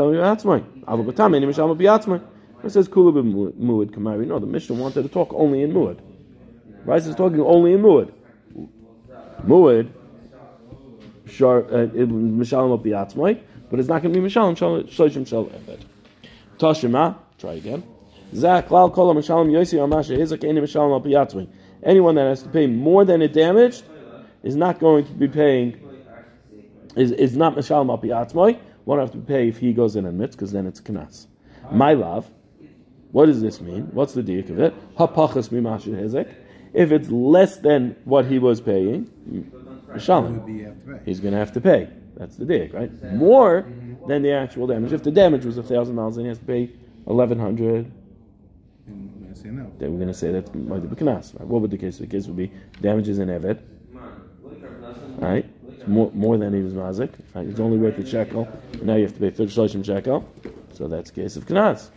says 2.71 2.87
Kula 2.87 3.53
Muad 3.57 3.89
Kamari. 3.91 4.27
No, 4.27 4.37
the 4.39 4.45
Mishnah 4.45 4.75
wanted 4.75 5.01
to 5.03 5.09
talk 5.09 5.33
only 5.33 5.63
in 5.63 5.73
Muad. 5.73 5.99
Rice 6.85 7.07
is 7.07 7.15
talking 7.15 7.41
only 7.41 7.73
in 7.73 7.81
Muad. 7.81 8.11
Muad, 9.45 9.89
Uh, 11.41 11.87
Mishalim 11.87 12.83
Biatzmai, 12.83 13.39
but 13.69 13.79
it's 13.79 13.89
not 13.89 14.01
going 14.01 14.13
to 14.13 14.21
be 14.21 14.27
Mishalim 14.27 14.55
Shloshim 14.55 15.27
Shel 15.27 15.45
Evet. 15.45 15.79
Toshima, 16.57 17.17
try 17.39 17.53
again. 17.53 17.83
Zach, 18.35 18.69
Lal 18.71 18.89
Kola 18.89 19.13
Mishalim 19.13 19.51
Yosi 19.51 19.79
Amasha 19.79 20.17
Hizak 20.17 20.43
Any 20.47 20.59
Mishalim 20.61 21.03
Biatzmai. 21.03 21.47
Anyone 21.83 22.15
that 22.15 22.27
has 22.27 22.43
to 22.43 22.49
pay 22.49 22.67
more 22.67 23.03
than 23.03 23.21
it 23.21 23.33
damaged 23.33 23.83
is 24.43 24.55
not 24.55 24.79
going 24.79 25.05
to 25.05 25.13
be 25.13 25.27
paying 25.27 25.79
is, 26.95 27.11
is 27.11 27.35
not 27.35 27.55
Mishal 27.55 27.85
Mapi 27.85 28.09
Atzmoi, 28.09 28.59
won't 28.85 29.01
have 29.01 29.11
to 29.11 29.17
pay 29.17 29.47
if 29.47 29.57
he 29.57 29.73
goes 29.73 29.95
in 29.95 30.05
and 30.05 30.19
mitz, 30.19 30.31
because 30.31 30.51
then 30.51 30.67
it's 30.67 30.81
Knas. 30.81 31.27
My 31.71 31.93
love, 31.93 32.29
what 33.11 33.27
does 33.27 33.41
this 33.41 33.61
mean? 33.61 33.89
What's 33.93 34.13
the 34.13 34.21
diak 34.21 34.49
of 34.49 34.59
it? 34.59 34.95
Hapachas 34.97 35.49
mimashir 35.49 35.95
hezek. 35.95 36.33
If 36.73 36.91
it's 36.91 37.09
less 37.09 37.57
than 37.57 37.95
what 38.03 38.25
he 38.25 38.39
was 38.39 38.59
paying, 38.59 39.09
Mishalim, 39.93 41.05
he's 41.05 41.19
going 41.19 41.33
to 41.33 41.39
have 41.39 41.51
to 41.53 41.61
pay. 41.61 41.89
That's 42.15 42.35
the 42.35 42.45
diak, 42.45 42.73
right? 42.73 43.13
More 43.13 43.65
than 44.07 44.21
the 44.21 44.31
actual 44.31 44.67
damage. 44.67 44.93
If 44.93 45.03
the 45.03 45.11
damage 45.11 45.45
was 45.45 45.57
a 45.57 45.63
thousand 45.63 45.95
dollars, 45.95 46.15
then 46.15 46.25
he 46.25 46.29
has 46.29 46.39
to 46.39 46.45
pay 46.45 46.69
eleven 47.07 47.39
hundred. 47.39 47.91
Then 48.85 49.91
we're 49.91 49.97
going 49.97 50.07
to 50.07 50.13
say 50.13 50.31
that 50.31 50.53
might 50.55 50.81
be 50.81 50.95
knas. 50.95 51.37
Right? 51.37 51.47
What 51.47 51.61
would 51.61 51.71
the 51.71 51.77
case? 51.77 51.97
The 51.97 52.07
case 52.07 52.27
would 52.27 52.37
be 52.37 52.51
damages 52.81 53.19
in 53.19 53.29
evet, 53.29 53.59
right? 55.17 55.45
more, 55.87 56.11
more 56.13 56.37
than 56.37 56.53
he 56.53 56.61
was 56.61 56.73
mazik. 56.73 57.11
Right? 57.33 57.47
It's 57.47 57.59
only 57.59 57.77
worth 57.77 57.97
a 57.97 58.05
shekel. 58.05 58.47
Now 58.81 58.95
you 58.95 59.03
have 59.03 59.13
to 59.13 59.19
pay 59.19 59.31
shloshim 59.31 59.85
shekel. 59.85 60.29
So 60.73 60.87
that's 60.87 61.09
a 61.09 61.13
case 61.13 61.35
of 61.35 61.45
knas. 61.45 61.89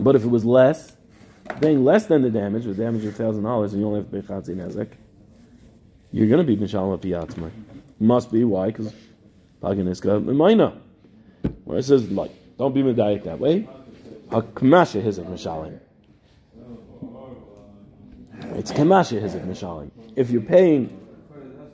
But 0.00 0.16
if 0.16 0.24
it 0.24 0.28
was 0.28 0.44
less, 0.44 0.96
paying 1.60 1.84
less 1.84 2.06
than 2.06 2.22
the 2.22 2.30
damage, 2.30 2.64
the 2.64 2.74
damage 2.74 3.04
of 3.04 3.16
thousand 3.16 3.44
dollars, 3.44 3.72
and 3.72 3.82
you 3.82 3.88
only 3.88 4.00
have 4.00 4.10
to 4.10 4.22
pay 4.22 4.26
chatzi 4.26 4.54
nezek, 4.54 4.92
you're 6.12 6.26
going 6.26 6.44
to 6.44 6.56
be 6.56 6.56
mishalom 6.56 6.98
piyatzma. 7.00 7.50
Must 8.00 8.32
be 8.32 8.44
why? 8.44 8.68
Because 8.68 8.94
paganiska 9.62 10.24
mayna. 10.24 10.78
Where 11.64 11.78
it 11.78 11.84
says 11.84 12.10
like, 12.10 12.30
don't 12.56 12.74
be 12.74 12.82
medayik 12.82 13.24
that 13.24 13.38
way. 13.38 13.68
Hakmasha 14.30 15.02
hizik 15.02 15.26
mishalim. 15.26 15.78
It's 18.56 18.72
kamasha 18.72 19.20
hizik 19.20 19.46
mishalim. 19.46 19.90
If 20.16 20.30
you're 20.30 20.42
paying 20.42 20.98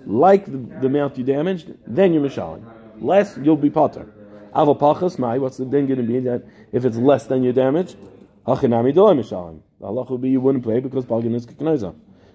like 0.06 0.46
the, 0.46 0.58
the 0.58 0.86
amount 0.86 1.16
you 1.16 1.24
damaged, 1.24 1.72
then 1.86 2.12
you're 2.12 2.28
mishalim. 2.28 2.64
Less, 3.00 3.38
you'll 3.40 3.56
be 3.56 3.70
potter. 3.70 4.12
Aval 4.54 4.78
pachas 4.78 5.18
mai. 5.18 5.38
What's 5.38 5.58
the 5.58 5.64
then 5.64 5.86
going 5.86 5.98
to 5.98 6.06
be 6.06 6.20
that 6.20 6.44
if 6.72 6.84
it's 6.84 6.96
less 6.96 7.26
than 7.26 7.42
your 7.42 7.52
damage? 7.52 7.94
Hachinami 8.46 8.94
dolay 8.94 9.18
mishalim. 9.18 9.60
Allah 9.82 10.04
will 10.04 10.18
be 10.18 10.30
you 10.30 10.40
wouldn't 10.40 10.64
play 10.64 10.80
because 10.80 11.04
palgan 11.04 11.34
is 11.34 11.46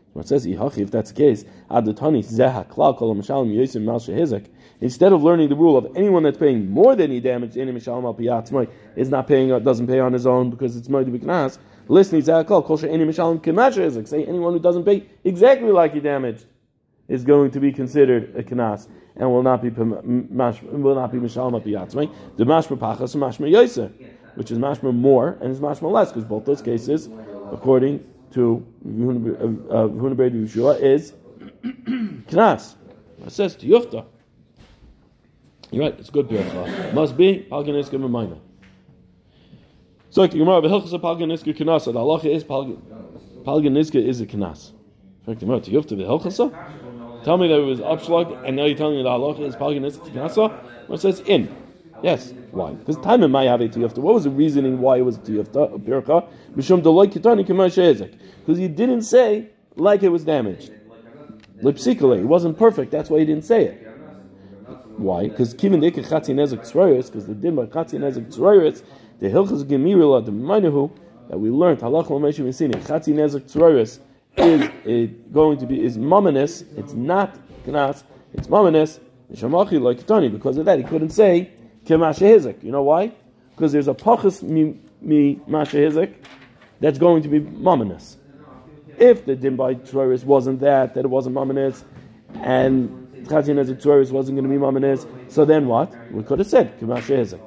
kiknaiza. 0.09 0.13
What 0.13 0.27
says 0.27 0.45
ihachi? 0.45 0.79
If 0.79 0.91
that's 0.91 1.11
the 1.11 1.17
case, 1.17 1.45
adatani 1.69 2.23
zeha 2.23 2.67
klal 2.67 2.97
kol 2.97 3.15
mishalim 3.15 3.53
yosim 3.55 3.83
mal 3.83 3.99
shehizek. 3.99 4.47
Instead 4.81 5.11
of 5.13 5.23
learning 5.23 5.49
the 5.49 5.55
rule 5.55 5.77
of 5.77 5.87
anyone 5.95 6.23
that's 6.23 6.37
paying 6.37 6.69
more 6.69 6.95
than 6.95 7.11
he 7.11 7.19
damaged, 7.19 7.57
any 7.57 7.71
mishalim 7.71 8.03
al 8.03 8.13
piyatzmai 8.13 8.69
is 8.95 9.09
not 9.09 9.27
paying, 9.27 9.49
doesn't 9.63 9.87
pay 9.87 9.99
on 9.99 10.13
his 10.13 10.25
own 10.25 10.49
because 10.49 10.75
it's 10.75 10.87
moed 10.87 11.05
to 11.05 11.11
be 11.11 11.19
knas. 11.19 11.57
Listen, 11.87 12.21
zeha 12.21 12.45
klal 12.45 12.65
kol 12.65 12.77
she'eni 12.77 13.05
mishalim 13.05 13.41
kimash 13.41 13.77
hizek. 13.77 14.07
Say 14.07 14.25
anyone 14.25 14.53
who 14.53 14.59
doesn't 14.59 14.85
pay 14.85 15.05
exactly 15.23 15.71
like 15.71 15.93
he 15.93 15.99
damaged 15.99 16.45
is 17.07 17.23
going 17.23 17.51
to 17.51 17.59
be 17.59 17.71
considered 17.71 18.35
a 18.35 18.43
knas 18.43 18.87
and 19.15 19.29
will 19.31 19.43
not 19.43 19.61
be 19.61 19.69
will 19.69 20.95
not 20.95 21.11
be 21.11 21.19
mishalma 21.19 21.61
biyatzmei. 21.61 22.09
The 22.37 22.45
mashma 22.45 22.77
pachas 22.77 23.15
and 23.15 23.23
mashma 23.23 23.49
yoser, 23.51 23.91
which 24.35 24.51
is 24.51 24.57
mashma 24.57 24.93
more 24.95 25.37
and 25.41 25.51
is 25.51 25.59
mashma 25.59 25.91
less, 25.91 26.09
because 26.09 26.23
both 26.23 26.45
those 26.45 26.61
cases, 26.61 27.09
according 27.51 28.03
to 28.33 28.65
Hunaber 28.85 29.69
uh, 29.69 29.85
uh, 29.85 29.87
Yeshua, 29.87 30.79
is 30.81 31.13
knas. 31.63 32.75
It 33.25 33.31
says 33.31 33.55
to 33.57 33.65
yufta. 33.65 34.05
You're 35.71 35.83
right. 35.83 35.99
It's 35.99 36.09
good 36.09 36.27
bircha. 36.27 36.93
Must 36.93 37.15
be 37.17 37.47
palganiska 37.49 37.99
b'mayna. 37.99 38.39
So 40.09 40.25
the 40.25 40.37
Gemara, 40.37 40.61
v'hilchas 40.61 40.99
palganiska 41.01 41.55
knas. 41.55 41.85
The 41.85 41.93
halacha 41.93 42.33
is 42.33 42.43
palganiska 42.43 44.03
is 44.03 44.21
a 44.21 44.25
knas. 44.25 44.71
In 45.27 45.35
Gemara, 45.35 45.59
to 45.61 45.71
yufta 45.71 45.97
v'hilchasa. 45.97 47.23
Tell 47.23 47.37
me 47.37 47.49
that 47.49 47.59
it 47.59 47.65
was 47.65 47.81
upshlag, 47.81 48.47
and 48.47 48.55
now 48.55 48.65
you're 48.65 48.77
telling 48.77 48.95
me 48.95 49.03
the 49.03 49.09
halacha 49.09 49.41
is 49.41 49.55
palganis 49.55 49.97
tiknasa? 49.97 50.57
Or 50.87 50.95
it 50.95 51.01
says 51.01 51.19
in. 51.21 51.53
Yes. 52.01 52.33
Why? 52.51 52.71
Because 52.71 52.97
time 52.97 53.23
in 53.23 53.31
my 53.31 53.43
have 53.45 53.61
a 53.61 53.67
tiyafta. 53.67 53.97
What 53.97 54.13
was 54.13 54.23
the 54.23 54.29
reasoning 54.29 54.79
why 54.79 54.97
it 54.97 55.01
was 55.01 55.17
tiyafta, 55.19 55.75
a 55.75 55.79
pirka? 55.79 56.27
Mishum 56.55 56.81
deloy 56.81 57.11
kitani 57.11 58.17
Because 58.39 58.57
he 58.57 58.67
didn't 58.67 59.03
say 59.03 59.49
like 59.75 60.03
it 60.03 60.09
was 60.09 60.23
damaged. 60.23 60.71
Lipsikale, 61.61 62.19
it 62.19 62.25
wasn't 62.25 62.57
perfect. 62.57 62.91
That's 62.91 63.09
why 63.09 63.19
he 63.19 63.25
didn't 63.25 63.45
say 63.45 63.65
it. 63.65 63.87
Why? 64.97 65.27
Because 65.27 65.53
kimin 65.53 65.81
deke 65.81 66.05
chatzi 66.05 66.33
nezek 66.33 66.59
tzroyos, 66.59 67.07
because 67.07 67.27
the 67.27 67.35
din 67.35 67.55
by 67.55 67.65
nezek 67.65 68.33
tzroyos, 68.33 68.83
the 69.19 69.27
hilchas 69.27 69.63
gemirila 69.63 70.25
the 70.25 70.31
minahu 70.31 70.91
that 71.29 71.37
we 71.37 71.49
learned 71.49 71.79
halacha 71.79 72.09
l'meishim 72.09 72.45
yisini 72.45 72.75
chatzi 72.85 73.13
nezek 73.13 73.41
tzroyos 73.51 73.99
is 74.85 75.09
going 75.31 75.57
to 75.57 75.65
be 75.65 75.83
is 75.83 75.97
mominous. 75.97 76.63
It's 76.77 76.93
not 76.93 77.37
knas. 77.65 78.03
It's 78.33 78.47
mominous. 78.47 78.99
Because 79.29 80.57
of 80.57 80.65
that, 80.65 80.79
he 80.79 80.83
couldn't 80.83 81.11
say 81.11 81.51
kemashehizik. 81.89 82.63
You 82.63 82.71
know 82.71 82.83
why? 82.83 83.11
Because 83.51 83.71
there's 83.71 83.87
a 83.87 83.93
pachas 83.93 84.43
mi, 84.43 84.79
mi 85.01 85.35
mashehizik 85.47 86.13
that's 86.79 86.97
going 86.97 87.23
to 87.23 87.29
be 87.29 87.39
mominous. 87.39 88.17
If 88.97 89.25
the 89.25 89.35
din 89.35 89.55
by 89.55 89.75
Troris 89.75 90.23
wasn't 90.23 90.59
that, 90.59 90.93
that 90.93 91.05
it 91.05 91.07
wasn't 91.07 91.35
mominous, 91.35 91.83
and 92.35 92.89
Chazin 93.27 93.57
as 93.57 93.69
a 93.69 93.75
Troris 93.75 94.11
wasn't 94.11 94.35
going 94.35 94.43
to 94.43 94.49
be 94.49 94.57
mominous, 94.57 95.05
so 95.27 95.45
then 95.45 95.67
what? 95.67 95.93
We 96.11 96.23
could 96.23 96.39
have 96.39 96.47
said 96.47 96.79
kemashehizik. 96.79 97.41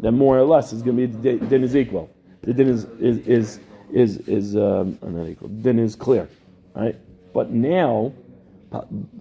Then 0.00 0.16
more 0.16 0.38
or 0.38 0.44
less 0.44 0.72
is 0.72 0.82
going 0.82 0.96
to 0.96 1.06
be 1.06 1.36
the 1.36 1.46
din 1.46 1.62
is 1.62 1.76
equal. 1.76 2.10
The 2.42 2.54
din 2.54 2.68
is 2.68 2.84
is, 3.00 3.18
is 3.26 3.60
is 3.92 4.16
is 4.28 4.56
um, 4.56 4.98
then 5.42 5.78
is 5.78 5.94
clear, 5.94 6.28
right? 6.74 6.96
But 7.32 7.50
now 7.50 8.12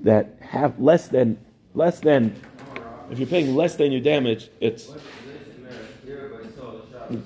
that 0.01 0.35
have 0.41 0.79
less 0.79 1.07
than 1.07 1.37
less 1.73 1.99
than 1.99 2.35
if 3.09 3.19
you're 3.19 3.27
paying 3.27 3.55
less 3.55 3.75
than 3.75 3.91
your 3.91 4.01
damage, 4.01 4.49
it's 4.59 4.91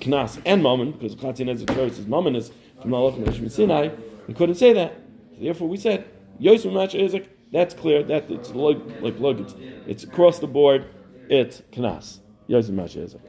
knas 0.00 0.40
and 0.44 0.62
mammon 0.62 0.92
because 0.92 1.14
chatzin 1.14 1.48
a 1.48 1.74
choice 1.74 1.98
is 1.98 2.06
mammon 2.06 2.34
is 2.36 2.50
from 2.80 2.90
Malach 2.92 3.50
Sinai, 3.50 3.88
we 4.26 4.34
couldn't 4.34 4.54
say 4.54 4.72
that. 4.72 4.94
Therefore, 5.40 5.68
we 5.68 5.76
said 5.76 6.04
Yosef 6.38 6.72
Masha 6.72 7.02
Isaac. 7.02 7.28
That's 7.50 7.74
clear. 7.74 8.02
That 8.02 8.30
it's 8.30 8.50
like 8.50 8.78
like 9.00 9.38
it's, 9.38 9.54
it's 9.86 10.04
across 10.04 10.38
the 10.38 10.46
board. 10.46 10.86
It's 11.28 11.62
Knas. 11.72 12.20
Yosef 12.46 12.74
Masha 12.74 13.02
Isaac. 13.02 13.20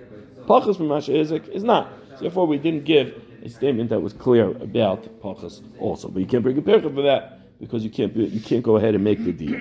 Pachas 0.46 0.78
from 0.78 0.88
Masha 0.88 1.18
Isaac 1.20 1.48
is 1.48 1.64
not. 1.64 1.92
Therefore, 2.20 2.48
we 2.48 2.58
didn't 2.58 2.86
give 2.86 3.22
a 3.44 3.50
statement 3.50 3.90
that 3.90 4.02
was 4.02 4.14
clear 4.14 4.50
about 4.58 5.04
Pachas 5.22 5.62
also. 5.80 6.10
But 6.10 6.20
you 6.20 6.26
can't 6.26 6.44
bring 6.44 6.58
a 6.58 6.62
percha 6.62 6.90
for 6.90 7.02
that 7.02 7.60
because 7.60 7.84
you 7.84 7.90
can't 7.90 8.16
you 8.16 8.42
can't 8.42 8.64
go 8.64 8.78
ahead 8.78 8.96
and 8.96 9.04
make 9.04 9.24
the 9.24 9.32
deal. 9.32 9.60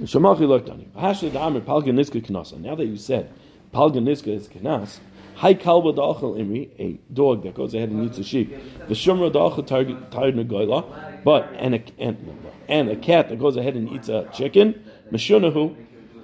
Shamachi 0.00 0.48
looked 0.48 0.70
on 0.70 0.78
him. 0.80 0.90
Now 2.62 2.74
that 2.74 2.86
you 2.86 2.96
said 2.96 3.32
Palganiska 3.72 4.28
is 4.28 4.48
Knas, 4.48 4.98
Hai 5.34 5.54
kalba 5.54 6.38
imri, 6.38 6.70
a 6.78 7.00
dog 7.12 7.42
that 7.42 7.54
goes 7.54 7.74
ahead 7.74 7.88
and 7.90 8.04
eats 8.04 8.18
a 8.18 8.24
sheep. 8.24 8.50
The 8.86 8.94
shumra 8.94 9.32
da'achal 9.32 9.66
tired 9.66 10.36
negoila, 10.36 11.24
but 11.24 11.52
and 11.56 11.74
a 11.74 11.82
and, 11.98 12.38
and 12.68 12.88
a 12.88 12.96
cat 12.96 13.28
that 13.28 13.38
goes 13.38 13.56
ahead 13.56 13.74
and 13.74 13.90
eats 13.90 14.08
a 14.08 14.28
chicken. 14.32 14.84
Meshunahu, 15.10 15.74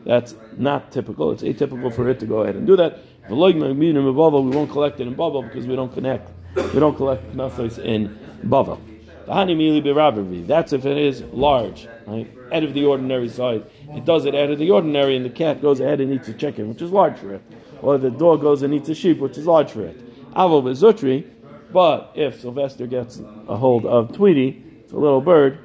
that's 0.04 0.34
not 0.56 0.92
typical. 0.92 1.32
It's 1.32 1.42
atypical 1.42 1.92
for 1.92 2.08
it 2.08 2.20
to 2.20 2.26
go 2.26 2.42
ahead 2.42 2.56
and 2.56 2.66
do 2.66 2.76
that. 2.76 2.98
We 3.28 3.36
won't 3.36 4.70
collect 4.70 5.00
it 5.00 5.06
in 5.06 5.14
bubble 5.14 5.42
because 5.42 5.66
we 5.66 5.76
don't 5.76 5.92
connect. 5.92 6.30
We 6.54 6.80
don't 6.80 6.96
collect 6.96 7.34
knasos 7.34 7.78
in 7.78 8.18
bubble. 8.44 8.80
That's 9.28 10.72
if 10.72 10.86
it 10.86 10.96
is 10.96 11.22
large, 11.32 11.86
right? 12.06 12.30
Out 12.50 12.64
of 12.64 12.72
the 12.72 12.84
ordinary 12.84 13.28
size. 13.28 13.62
It 13.90 14.04
does 14.04 14.24
it 14.24 14.34
out 14.34 14.50
of 14.50 14.58
the 14.58 14.70
ordinary, 14.70 15.16
and 15.16 15.24
the 15.24 15.30
cat 15.30 15.60
goes 15.60 15.80
ahead 15.80 16.00
and 16.00 16.12
eats 16.12 16.28
a 16.28 16.32
chicken, 16.32 16.68
which 16.68 16.80
is 16.80 16.90
large 16.90 17.18
for 17.18 17.34
it. 17.34 17.42
Or 17.82 17.98
the 17.98 18.10
dog 18.10 18.40
goes 18.40 18.62
and 18.62 18.72
eats 18.72 18.88
a 18.88 18.94
sheep, 18.94 19.18
which 19.18 19.36
is 19.36 19.46
large 19.46 19.70
for 19.70 19.84
it. 19.84 19.96
Avo 20.34 20.62
bezutri, 20.62 21.26
but 21.72 22.10
if 22.14 22.40
Sylvester 22.40 22.86
gets 22.86 23.20
a 23.48 23.56
hold 23.56 23.84
of 23.84 24.12
Tweety, 24.12 24.62
it's 24.80 24.92
a 24.92 24.96
little 24.96 25.20
bird, 25.20 25.58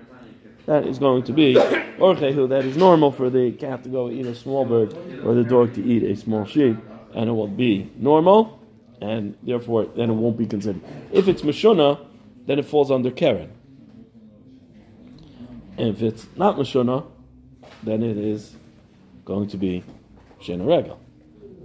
that 0.65 0.85
is 0.85 0.99
going 0.99 1.23
to 1.23 1.33
be 1.33 1.55
orchehu, 1.55 2.47
that 2.49 2.65
is 2.65 2.75
normal 2.77 3.11
for 3.11 3.29
the 3.29 3.51
cat 3.53 3.83
to 3.83 3.89
go 3.89 4.09
eat 4.09 4.25
a 4.25 4.35
small 4.35 4.65
bird, 4.65 4.93
or 5.23 5.33
the 5.33 5.43
dog 5.43 5.73
to 5.75 5.83
eat 5.83 6.03
a 6.03 6.15
small 6.15 6.45
sheep, 6.45 6.75
and 7.13 7.29
it 7.29 7.33
will 7.33 7.47
be 7.47 7.89
normal, 7.95 8.59
and 9.01 9.35
therefore 9.43 9.85
then 9.95 10.09
it 10.09 10.13
won't 10.13 10.37
be 10.37 10.45
considered. 10.45 10.81
If 11.11 11.27
it's 11.27 11.41
mashuna, 11.41 11.99
then 12.45 12.59
it 12.59 12.65
falls 12.65 12.91
under 12.91 13.11
Karen. 13.11 13.51
If 15.77 16.01
it's 16.01 16.27
not 16.35 16.57
Mashuna, 16.57 17.05
then 17.83 18.03
it 18.03 18.17
is 18.17 18.55
going 19.25 19.47
to 19.49 19.57
be 19.57 19.83
Shena 20.41 20.67
Regal. 20.67 20.99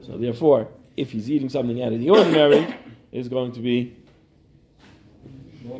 So 0.06 0.16
therefore, 0.16 0.68
if 0.96 1.10
he's 1.10 1.30
eating 1.30 1.48
something 1.48 1.82
out 1.82 1.92
of 1.92 2.00
the 2.00 2.10
ordinary, 2.10 2.74
it's 3.12 3.28
going 3.28 3.52
to 3.52 3.60
be 3.60 3.96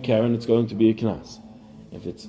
Karen, 0.02 0.34
it's 0.34 0.46
going 0.46 0.66
to 0.68 0.74
be 0.74 0.90
a 0.90 0.94
Knas. 0.94 1.40
If 1.92 2.06
it's 2.06 2.28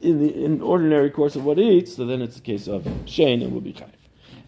in 0.00 0.20
the 0.20 0.44
in 0.44 0.60
ordinary 0.60 1.10
course 1.10 1.36
of 1.36 1.44
what 1.44 1.58
he 1.58 1.78
eats, 1.78 1.96
so 1.96 2.06
then 2.06 2.22
it's 2.22 2.38
a 2.38 2.40
case 2.40 2.68
of 2.68 2.86
Shane 3.06 3.42
and 3.42 3.52
will 3.52 3.60
be 3.60 3.72
Chayv. 3.72 3.90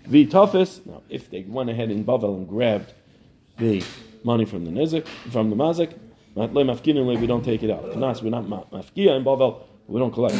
V 0.07 0.26
Tafis, 0.26 0.85
now 0.87 1.02
if 1.09 1.31
they 1.31 1.42
went 1.42 1.70
ahead 1.70 1.90
in 1.90 2.04
Bavel 2.04 2.37
and 2.37 2.48
grabbed 2.48 2.92
the 3.59 3.83
money 4.22 4.44
from 4.44 4.64
the 4.64 4.70
Nizik, 4.70 5.07
from 5.31 5.50
the 5.50 5.57
Mazik, 5.57 5.98
we 6.34 7.26
don't 7.26 7.44
take 7.44 7.62
it 7.62 7.70
out. 7.70 7.84
We're 7.84 7.96
not 7.96 8.16
mafkia 8.16 9.16
in 9.16 9.24
Bavel, 9.24 9.62
we 9.86 9.98
don't 9.98 10.12
collect. 10.12 10.34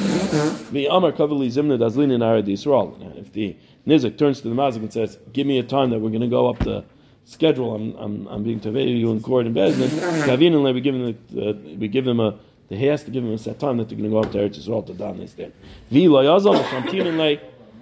The 0.73 0.87
Amar 0.91 1.13
Kavali 1.13 1.49
Zimna 1.49 1.79
Dazlin 1.79 2.13
in 2.13 2.23
Arad 2.23 2.47
Yisrael. 2.47 3.19
If 3.19 3.33
the 3.33 3.57
Nizik 3.87 4.19
turns 4.19 4.43
to 4.43 4.49
the 4.49 4.55
Mazik 4.55 4.77
and 4.77 4.93
says, 4.93 5.19
"Give 5.33 5.47
me 5.47 5.59
a 5.59 5.63
time 5.63 5.91
that 5.91 6.01
we're 6.01 6.11
going 6.11 6.21
to 6.21 6.29
go 6.29 6.49
up 6.51 6.59
the 6.59 6.85
schedule. 7.25 7.75
I'm 7.75 7.97
I'm, 7.97 8.27
I'm 8.29 8.45
being 8.45 8.61
tavei 8.61 8.99
you 8.99 9.11
in 9.11 9.21
court 9.23 9.47
in 9.47 9.55
Bezdin." 9.55 9.89
Kavin 10.27 10.75
we 10.75 10.81
give 10.83 10.95
uh, 10.95 11.55
we 11.79 11.89
give 11.89 12.05
them 12.05 12.21
a 12.21 12.39
he 12.69 12.85
has 12.87 13.03
to 13.05 13.11
give 13.11 13.25
him 13.25 13.33
a 13.33 13.39
set 13.39 13.59
time 13.59 13.79
that 13.79 13.89
they're 13.89 13.97
going 13.97 14.11
to 14.11 14.15
go 14.15 14.19
up 14.19 14.31
to 14.33 14.39
Eretz 14.39 14.59
Yisrael 14.59 14.85
to 14.87 14.93
don 14.93 15.19
this 15.19 15.33
there. 15.33 15.53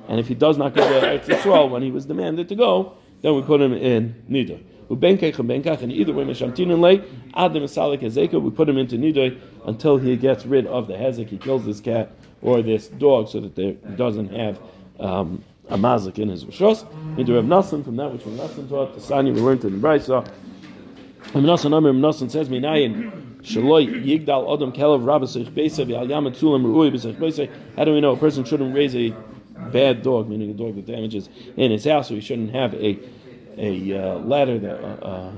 And 0.09 0.21
if 0.21 0.29
he 0.29 0.35
does 0.35 0.57
not 0.57 0.75
go 0.75 0.89
to 0.89 1.07
Eretz 1.07 1.25
Yisrael 1.25 1.69
when 1.69 1.83
he 1.83 1.91
was 1.91 2.07
demanded 2.07 2.49
to 2.49 2.55
go, 2.55 2.93
then 3.23 3.35
we 3.35 3.43
put 3.43 3.61
him 3.61 3.73
in 3.73 4.23
Nidor. 4.31 4.63
Ubenkech 4.91 5.39
and 5.39 5.49
Benkach, 5.49 5.83
and 5.83 5.91
either 5.91 6.13
way, 6.13 6.25
Meshamtin 6.25 6.79
lay, 6.81 7.03
Adam 7.35 7.65
Salik 7.65 8.01
Hezekah, 8.01 8.41
we 8.41 8.51
put 8.51 8.69
him 8.69 8.79
into 8.79 8.97
Nidoy 8.97 9.39
until 9.65 9.99
he 9.99 10.17
gets 10.17 10.47
rid 10.47 10.67
of 10.67 10.87
the 10.87 10.95
Hezek, 10.95 11.29
he 11.29 11.39
kills 11.39 11.65
this 11.65 11.81
cat 11.81 12.13
or 12.43 12.63
this 12.63 12.89
dog 12.89 13.29
so 13.29 13.41
that 13.41 13.57
there 13.57 13.73
doesn't 13.97 14.29
have 14.29 14.61
um, 15.01 15.43
a 15.69 15.77
mazik 15.77 16.19
in 16.19 16.29
his 16.29 16.45
Rishos. 16.45 16.87
Into 17.19 17.35
Rav 17.35 17.45
Nassan, 17.45 17.85
from 17.85 17.97
that 17.97 18.13
which 18.13 18.25
Rav 18.25 18.51
Nassan 18.51 18.69
taught, 18.69 18.95
the 18.95 19.01
Sani 19.01 19.33
we 19.33 19.41
learned 19.41 19.65
in 19.65 19.81
the 19.81 19.89
Brisa. 19.89 20.25
Rav 21.35 21.45
Nassan, 21.45 21.77
Amir 21.77 21.93
Rav 21.93 22.15
Nassan 22.15 22.31
says, 22.31 22.49
Minayin, 22.49 23.41
Shaloi 23.41 24.05
Yigdal 24.05 24.55
Adam 24.55 24.73
Kelev 24.73 25.03
Rabbasich 25.03 25.51
Beisav 25.51 25.89
Yal 25.89 26.07
Yamat 26.07 26.37
Sulam 26.37 26.65
Ruui 26.65 26.93
Beisach 26.93 27.17
Beisach. 27.17 27.51
How 27.77 27.85
do 27.85 27.93
we 27.93 28.01
know 28.01 28.13
a 28.13 28.17
person 28.17 28.45
shouldn't 28.45 28.75
raise 28.75 28.95
a 28.95 29.15
bad 29.73 30.03
dog, 30.03 30.29
meaning 30.29 30.51
a 30.51 30.55
dog 30.55 30.77
that 30.77 30.87
damages 30.87 31.29
in 31.57 31.71
his 31.71 31.85
house, 31.85 32.09
so 32.09 32.15
he 32.15 32.21
shouldn't 32.21 32.51
have 32.53 32.75
a 32.75 32.99
a 33.57 33.93
uh, 33.93 34.19
ladder 34.19 34.59
that 34.59 34.83
uh, 34.83 35.05
uh, 35.05 35.33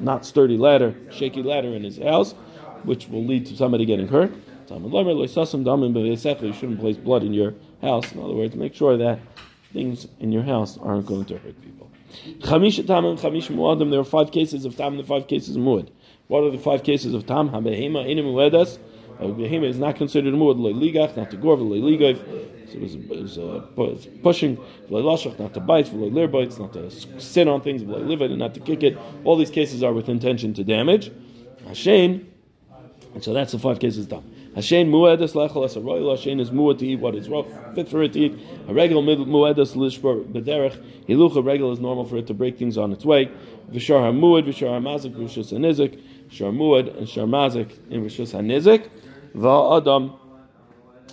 not 0.00 0.24
sturdy 0.26 0.56
ladder, 0.56 0.94
shaky 1.10 1.42
ladder 1.42 1.74
in 1.74 1.84
his 1.84 1.98
house, 1.98 2.32
which 2.84 3.08
will 3.08 3.24
lead 3.24 3.46
to 3.46 3.56
somebody 3.56 3.84
getting 3.84 4.08
hurt. 4.08 4.32
You 4.70 4.92
shouldn't 6.52 6.80
place 6.80 6.96
blood 6.96 7.22
in 7.22 7.32
your 7.34 7.54
house. 7.80 8.12
In 8.12 8.20
other 8.20 8.34
words, 8.34 8.54
make 8.54 8.74
sure 8.74 8.96
that 8.98 9.18
things 9.72 10.06
in 10.20 10.30
your 10.32 10.42
house 10.42 10.78
aren't 10.78 11.06
going 11.06 11.24
to 11.26 11.38
hurt 11.38 11.60
people. 11.62 11.88
There 13.90 14.00
are 14.00 14.04
five 14.04 14.30
cases 14.30 14.64
of 14.64 14.76
tam 14.76 14.98
and 14.98 15.06
five 15.06 15.26
cases 15.26 15.56
of 15.56 15.62
muad. 15.62 15.88
What 16.28 16.44
are 16.44 16.50
the 16.50 16.58
five 16.58 16.82
cases 16.82 17.14
of 17.14 17.26
tam? 17.26 17.54
A 17.54 17.60
behema 17.60 18.08
is 19.64 19.78
not 19.78 19.96
considered 19.96 20.34
muad 20.34 21.16
not 21.16 21.30
to 21.30 21.36
gorv. 21.36 22.57
So 22.70 22.74
it 22.74 22.82
was, 22.82 22.94
it 22.94 23.08
was, 23.08 23.38
uh, 23.38 24.20
pushing 24.22 24.58
not 24.90 25.54
to 25.54 25.60
bite, 25.60 25.92
not 25.92 26.72
to 26.74 26.90
sit 27.18 27.48
on 27.48 27.62
things, 27.62 27.82
and 27.82 28.38
not 28.38 28.54
to 28.54 28.60
kick 28.60 28.82
it. 28.82 28.98
All 29.24 29.36
these 29.36 29.50
cases 29.50 29.82
are 29.82 29.92
with 29.92 30.08
intention 30.08 30.52
to 30.54 30.64
damage. 30.64 31.10
Hashem, 31.66 32.26
and 33.14 33.24
so 33.24 33.32
that's 33.32 33.52
the 33.52 33.58
five 33.58 33.78
cases 33.78 34.06
done. 34.06 34.34
Hashem 34.54 34.90
muedas 34.90 35.34
lechol 35.34 35.76
a 35.76 35.80
royal. 35.80 36.16
Hashem 36.16 36.40
is 36.40 36.50
muad 36.50 36.78
to 36.78 36.86
eat 36.86 36.98
what 36.98 37.14
is 37.14 37.28
rough, 37.28 37.46
fit 37.74 37.88
for 37.88 38.02
it 38.02 38.12
to 38.14 38.20
eat. 38.20 38.38
A 38.66 38.74
regular 38.74 39.02
muedas 39.02 39.74
lishbar 39.76 40.24
bederech. 40.24 40.76
Hilucha 41.08 41.44
regular 41.44 41.72
is 41.72 41.80
normal 41.80 42.04
for 42.04 42.16
it 42.16 42.26
to 42.26 42.34
break 42.34 42.58
things 42.58 42.76
on 42.76 42.92
its 42.92 43.04
way. 43.04 43.30
Vishar 43.70 44.00
hamuad, 44.00 44.46
vishar 44.46 44.70
hamazik, 44.70 45.14
vishus 45.14 45.52
hanizik, 45.52 46.00
shar 46.30 46.50
muad 46.50 46.96
and 46.98 47.08
shar 47.08 47.26
mazik 47.26 47.78
in 47.90 48.04
vishus 48.04 48.34
hanizik. 48.34 48.88
Adam 49.36 50.14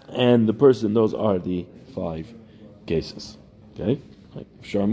and 0.10 0.48
the 0.48 0.54
person. 0.54 0.94
Those 0.94 1.14
are 1.14 1.40
the 1.40 1.66
five 1.94 2.28
cases. 2.86 3.38
Okay, 3.74 4.02
like 4.34 4.48
shar 4.62 4.84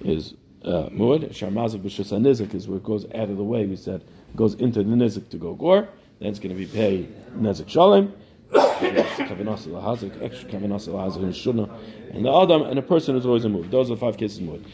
is 0.00 0.34
uh, 0.64 0.88
muad. 0.90 1.34
Shar 1.34 1.50
vishus 1.50 2.12
hanizik 2.12 2.54
is 2.54 2.68
where 2.68 2.78
it 2.78 2.84
goes 2.84 3.04
out 3.14 3.30
of 3.30 3.36
the 3.36 3.44
way. 3.44 3.66
We 3.66 3.76
said 3.76 4.04
goes 4.34 4.54
into 4.54 4.82
the 4.82 4.94
nizik 4.94 5.28
to 5.30 5.36
go 5.36 5.54
gore. 5.54 5.88
Then 6.18 6.30
it's 6.30 6.38
going 6.38 6.56
to 6.56 6.66
be 6.66 7.66
shalom. 7.68 8.14
extra 8.54 9.26
kavanasa 9.26 9.66
and 12.14 12.24
the 12.24 12.32
adam 12.32 12.62
and 12.62 12.78
a 12.78 12.82
person 12.82 13.16
is 13.16 13.26
always 13.26 13.44
a 13.44 13.48
move. 13.48 13.70
Those 13.72 13.90
are 13.90 13.96
the 13.96 14.00
five 14.00 14.16
cases 14.16 14.38
of 14.38 14.44
move. 14.44 14.64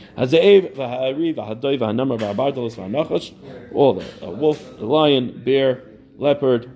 All 3.75 3.95
the 3.95 4.05
a 4.21 4.31
wolf, 4.31 4.79
a 4.79 4.85
lion, 4.85 5.43
bear, 5.43 5.83
leopard. 6.19 6.71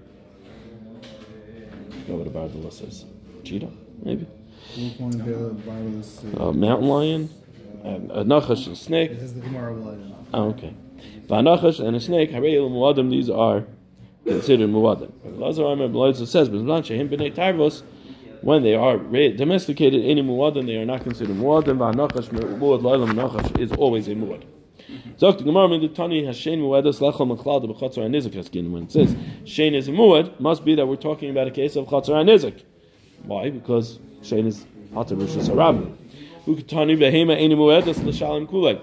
Know 2.08 2.16
what 2.16 2.26
a 2.26 2.30
bardalos 2.30 2.86
is. 2.86 3.04
Cheetah, 3.42 3.70
maybe. 4.02 4.26
A 4.76 6.42
uh, 6.42 6.52
mountain 6.52 6.88
lion, 6.88 7.30
and 7.82 8.10
a 8.12 8.24
nachash, 8.24 8.70
a 8.70 8.76
snake. 8.76 9.10
This 9.10 9.22
is 9.22 9.34
the 9.34 9.40
Gemara 9.40 9.74
lion. 9.74 10.14
Oh, 10.32 10.50
okay. 10.50 10.74
V'hanachash 11.26 11.84
and 11.84 11.96
a 11.96 12.00
snake, 12.00 12.30
harei 12.30 12.54
muadim, 12.54 13.10
these 13.10 13.28
are 13.28 13.64
considered 14.24 14.70
muadim. 14.70 15.10
Lazar 15.24 15.66
Amr 15.66 16.14
says, 16.14 16.48
"But 16.48 16.60
b'nei 16.60 17.34
tarvos." 17.34 17.82
when 18.42 18.62
they 18.62 18.74
are 18.74 18.98
domesticated, 18.98 20.04
any 20.04 20.22
muadim, 20.22 20.66
they 20.66 20.76
are 20.76 20.84
not 20.84 21.02
considered 21.02 21.36
muadim. 21.36 21.78
V'anachash 21.78 22.28
muad 22.28 22.82
la'ilam 22.82 23.14
nachash 23.14 23.58
is 23.58 23.72
always 23.72 24.06
a 24.06 24.14
muad. 24.14 24.44
Zok 25.18 25.38
the 25.38 25.44
Gemara 25.44 25.78
the 25.78 25.88
Tani 25.88 26.24
Hashem 26.24 26.60
muadas 26.60 27.00
lechol 27.00 27.36
mechlal 27.36 27.60
de 27.62 27.68
b'chatzar 27.68 28.04
anizik 28.04 28.34
haskin. 28.34 28.70
When 28.70 28.84
it 28.84 28.92
says 28.92 29.14
shein 29.44 29.74
is 29.74 29.88
a 29.88 29.92
muad, 29.92 30.38
must 30.40 30.64
be 30.64 30.74
that 30.74 30.86
we're 30.86 30.96
talking 30.96 31.30
about 31.30 31.48
a 31.48 31.50
case 31.50 31.76
of 31.76 31.86
chatzar 31.86 32.24
anizik. 32.24 32.62
Why? 33.24 33.50
Because 33.50 33.98
shein 34.22 34.46
is 34.46 34.66
hatar 34.92 35.16
rishus 35.16 35.48
harabim. 35.48 35.96
Ukatani 36.46 36.96
behema 36.96 37.36
eni 37.40 37.54
muadas 37.54 38.04
l'shalim 38.04 38.46
kulei. 38.48 38.80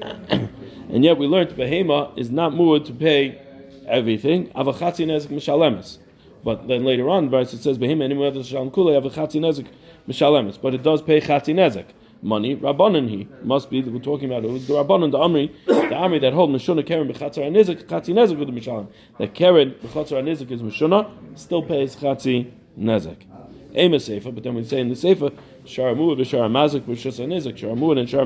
And 0.92 1.04
yet 1.04 1.18
we 1.18 1.26
learned 1.26 1.50
behema 1.50 2.18
is 2.18 2.30
not 2.30 2.52
muad 2.52 2.84
to 2.86 2.92
pay 2.92 3.40
everything. 3.86 4.48
Avachatzi 4.48 5.06
nezik 5.06 5.28
mishalemes. 5.28 5.98
But 6.42 6.68
then 6.68 6.84
later 6.84 7.08
on, 7.08 7.28
verse 7.28 7.52
it 7.52 7.62
says 7.62 7.78
behim 7.78 8.02
any 8.02 8.24
other 8.24 8.42
shalom 8.42 8.70
kule 8.70 9.00
avachatzi 9.00 9.40
nezik 9.40 9.66
mishalemes. 10.08 10.60
But 10.60 10.74
it 10.74 10.82
does 10.82 11.02
pay 11.02 11.20
chatzi 11.20 11.54
nezik. 11.54 11.86
Money. 12.22 12.56
Rabbanan 12.56 13.08
he 13.08 13.28
must 13.42 13.70
be. 13.70 13.82
We're 13.82 13.98
talking 14.00 14.30
about 14.30 14.44
it 14.44 14.50
was 14.50 14.66
the 14.66 14.74
Rabbanan, 14.74 15.10
the 15.12 15.18
Amri, 15.18 15.52
the 15.66 15.94
Amri 15.94 16.20
that 16.20 16.32
hold 16.32 16.50
Mishuna 16.50 16.86
Karen 16.86 17.08
b'chatzar 17.08 17.50
anizik, 17.50 17.84
chatzi 17.84 18.14
nezek 18.14 18.38
with 18.38 18.48
the 18.48 18.60
Mishalim. 18.60 18.88
That 19.18 19.34
Karen 19.34 19.72
b'chatzar 19.82 20.22
anizik 20.22 20.50
is 20.50 20.62
Mishuna, 20.62 21.10
still 21.38 21.62
pays 21.62 21.96
chatzi 21.96 22.50
nezek. 22.78 23.26
Aim 23.74 23.94
a 23.94 24.00
sefer, 24.00 24.32
but 24.32 24.42
then 24.42 24.54
we 24.54 24.64
say 24.64 24.80
in 24.80 24.88
the 24.88 24.96
sefer 24.96 25.30
Sharamu 25.64 26.16
v'Shar 26.16 26.50
Mazik 26.50 26.82
v'Shus 26.82 27.24
Hanizik, 27.24 27.56
Sharamu 27.58 27.98
and 27.98 28.08
Shar 28.08 28.22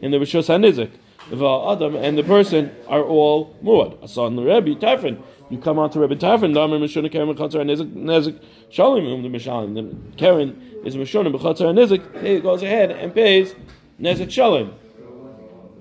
in 0.00 0.10
the 0.10 0.18
Rishus 0.18 0.48
Hanizik. 0.48 0.90
The 1.30 1.46
Adam 1.46 1.94
and 1.94 2.16
the 2.16 2.22
person 2.22 2.74
are 2.86 3.02
all 3.02 3.54
muad. 3.62 4.02
Asan 4.02 4.36
the 4.36 4.42
Rebbe 4.42 4.80
Tarfin. 4.80 5.20
You 5.50 5.56
come 5.58 5.78
on 5.78 5.88
to 5.90 6.00
Rebbe 6.00 6.16
Tarfin, 6.16 6.52
Damar 6.52 6.78
Mishuna 6.78 7.10
Karen 7.10 7.34
b'chatzar 7.34 7.62
anizik, 7.64 7.90
nezik 7.94 8.38
shalim 8.70 9.22
the 9.22 9.28
Mishalim. 9.28 9.74
The 9.74 10.16
Karen 10.16 10.80
is 10.84 10.94
Mishuna 10.96 11.34
b'chatzar 11.34 11.72
anizik. 11.72 12.22
He 12.22 12.40
goes 12.40 12.62
ahead 12.62 12.90
and 12.90 13.14
pays 13.14 13.54
nezik 13.98 14.26
shalim. 14.26 14.74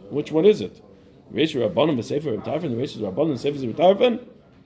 Which 0.09 0.31
one 0.31 0.45
is 0.45 0.61
it? 0.61 0.81
Reish 1.33 1.53
Rabbanim 1.53 1.97
v'Sefer 1.97 2.31
Rebbe 2.31 2.43
Tarfin. 2.43 2.69
The 2.69 2.77
Reish 2.77 2.95
is 2.95 2.97
Rabbanim 2.97 3.37
Sefer 3.37 3.59
Rebbe. 3.59 4.19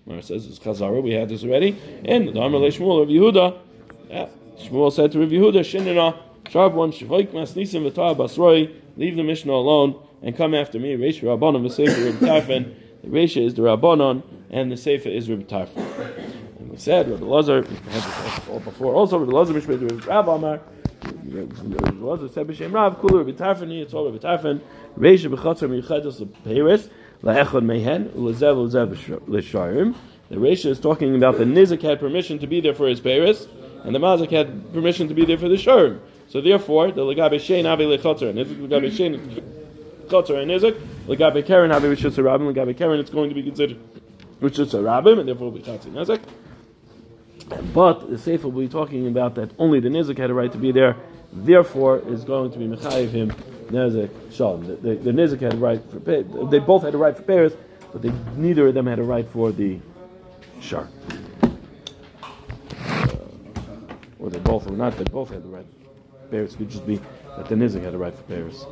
Where 0.05 0.19
it 0.19 0.25
says 0.25 0.45
it's 0.45 0.59
Chazara, 0.59 1.01
we 1.01 1.13
had 1.13 1.29
this 1.29 1.43
already. 1.43 1.75
And 2.05 2.27
the 2.27 2.33
Damar 2.33 2.59
Leishmul 2.59 3.01
of 3.01 3.09
Yehuda. 3.09 3.57
Yeah. 4.09 4.27
Shmuel 4.59 4.91
said 4.91 5.11
to 5.13 5.19
Rav 5.19 5.29
Yehuda, 5.29 5.61
Shinina, 5.61 6.17
sharp 6.49 6.73
one, 6.73 6.91
Shavoik 6.91 7.33
Mas 7.33 7.53
Nisim 7.53 7.89
V'Tar 7.89 8.15
Basroi, 8.15 8.71
leave 8.97 9.15
the 9.15 9.23
Mishnah 9.23 9.51
alone 9.51 9.95
and 10.21 10.35
come 10.35 10.53
after 10.53 10.79
me. 10.79 10.95
Reisha 10.95 11.23
Rabbanon 11.23 11.63
v'Sefer 11.65 12.05
Reb 12.05 12.15
Tarfin. 12.19 12.75
The 13.01 13.07
Reisha 13.07 13.43
is 13.45 13.53
the 13.55 13.61
Rabbanon 13.63 14.23
and 14.49 14.71
the 14.71 14.77
Sefer 14.77 15.09
is 15.09 15.29
Reb 15.29 15.47
Tarfin. 15.47 15.77
And 16.59 16.69
we 16.69 16.77
said, 16.77 17.09
Rabbi 17.09 17.25
Lazar, 17.25 17.61
before 17.61 18.93
also, 18.93 19.17
Rabbi 19.19 19.31
Lazar 19.31 19.53
Mishmei, 19.53 20.05
Rav 20.05 20.27
Amar, 20.27 20.59
Rabbi 21.25 21.89
Lazar 21.99 22.27
said 22.27 22.47
B'Shem 22.47 22.73
Rav, 22.73 22.99
Kulu 22.99 23.23
Rabbi 23.23 23.31
Tarfin, 23.31 23.81
it's 23.81 23.93
all 23.93 24.09
Rabbi 24.09 24.17
Tarfin, 24.17 24.61
Reisha 24.97 25.33
B'Chatzar 25.33 25.69
Michadas 25.69 26.19
L'Peiris, 26.19 26.89
La'echad 27.23 27.63
Mehen, 27.63 28.09
U'Lezev 28.09 28.69
U'Lezev 28.69 29.27
L'Sharim. 29.27 29.95
The 30.29 30.37
Reisha 30.37 30.67
is 30.67 30.79
talking 30.79 31.15
about 31.15 31.37
the 31.37 31.43
Nizik 31.43 31.81
had 31.81 31.99
permission 31.99 32.39
to 32.39 32.47
be 32.47 32.61
there 32.61 32.73
for 32.73 32.87
his 32.87 33.01
Peiris, 33.01 33.47
and 33.83 33.95
the 33.95 33.99
mazik 33.99 34.31
had 34.31 34.73
permission 34.73 35.07
to 35.07 35.13
be 35.13 35.25
there 35.25 35.37
for 35.37 35.49
the 35.49 35.55
shurim. 35.55 35.99
So 36.27 36.41
therefore, 36.41 36.91
the 36.91 37.01
legabe 37.01 37.35
shein 37.35 37.65
avi 37.65 37.85
lechatzer 37.85 38.33
nizik, 38.33 38.67
legabe 38.67 38.91
shein 38.91 39.19
chatzer 40.07 40.41
and 40.41 40.51
nizik, 40.51 40.79
legabe 41.15 41.45
karen 41.45 41.71
avi 41.71 41.87
rishus 41.87 42.17
rabim, 42.17 42.53
legabe 42.53 42.77
karen 42.77 42.99
it's 42.99 43.09
going 43.09 43.29
to 43.29 43.35
be 43.35 43.43
considered 43.43 43.77
rishus 44.41 44.73
rabim, 44.73 45.19
and 45.19 45.27
therefore 45.27 45.51
will 45.51 45.59
be 45.59 45.63
chatzer 45.63 45.91
nizik. 45.91 46.21
But 47.73 48.09
the 48.09 48.17
Sefer 48.17 48.47
will 48.47 48.61
be 48.61 48.69
talking 48.69 49.07
about 49.07 49.35
that 49.35 49.51
only 49.59 49.79
the 49.79 49.89
nizik 49.89 50.17
had 50.17 50.29
a 50.29 50.33
right 50.33 50.51
to 50.51 50.57
be 50.57 50.71
there, 50.71 50.95
therefore 51.33 52.01
is 52.07 52.23
going 52.23 52.51
to 52.51 52.59
be 52.59 52.67
mechayiv 52.67 53.09
him 53.09 53.31
nizik 53.69 54.09
shalom. 54.31 54.65
The, 54.65 54.75
the, 54.75 54.95
the 54.95 55.11
nizik 55.11 55.41
had 55.41 55.55
a 55.55 55.57
right 55.57 55.81
for 55.91 55.99
they 55.99 56.59
both 56.59 56.83
had 56.83 56.93
a 56.93 56.97
right 56.97 57.15
for 57.15 57.23
pairs, 57.23 57.53
but 57.91 58.01
they, 58.01 58.11
neither 58.35 58.67
of 58.67 58.73
them 58.73 58.87
had 58.87 58.99
a 58.99 59.03
right 59.03 59.27
for 59.27 59.51
the 59.51 59.79
shar 60.61 60.87
uh, 61.11 61.47
or 64.21 64.29
they 64.29 64.39
both, 64.39 64.67
or 64.67 64.71
not, 64.71 64.95
they 64.97 65.03
both 65.05 65.31
had 65.31 65.43
the 65.43 65.49
right. 65.49 65.65
Paris 66.29 66.55
could 66.55 66.69
just 66.69 66.85
be 66.85 66.97
that 67.35 67.47
the 67.47 67.55
Nizik 67.55 67.83
had 67.83 67.93
the 67.93 67.97
right 67.97 68.13
for 68.13 68.23
Paris. 68.23 68.65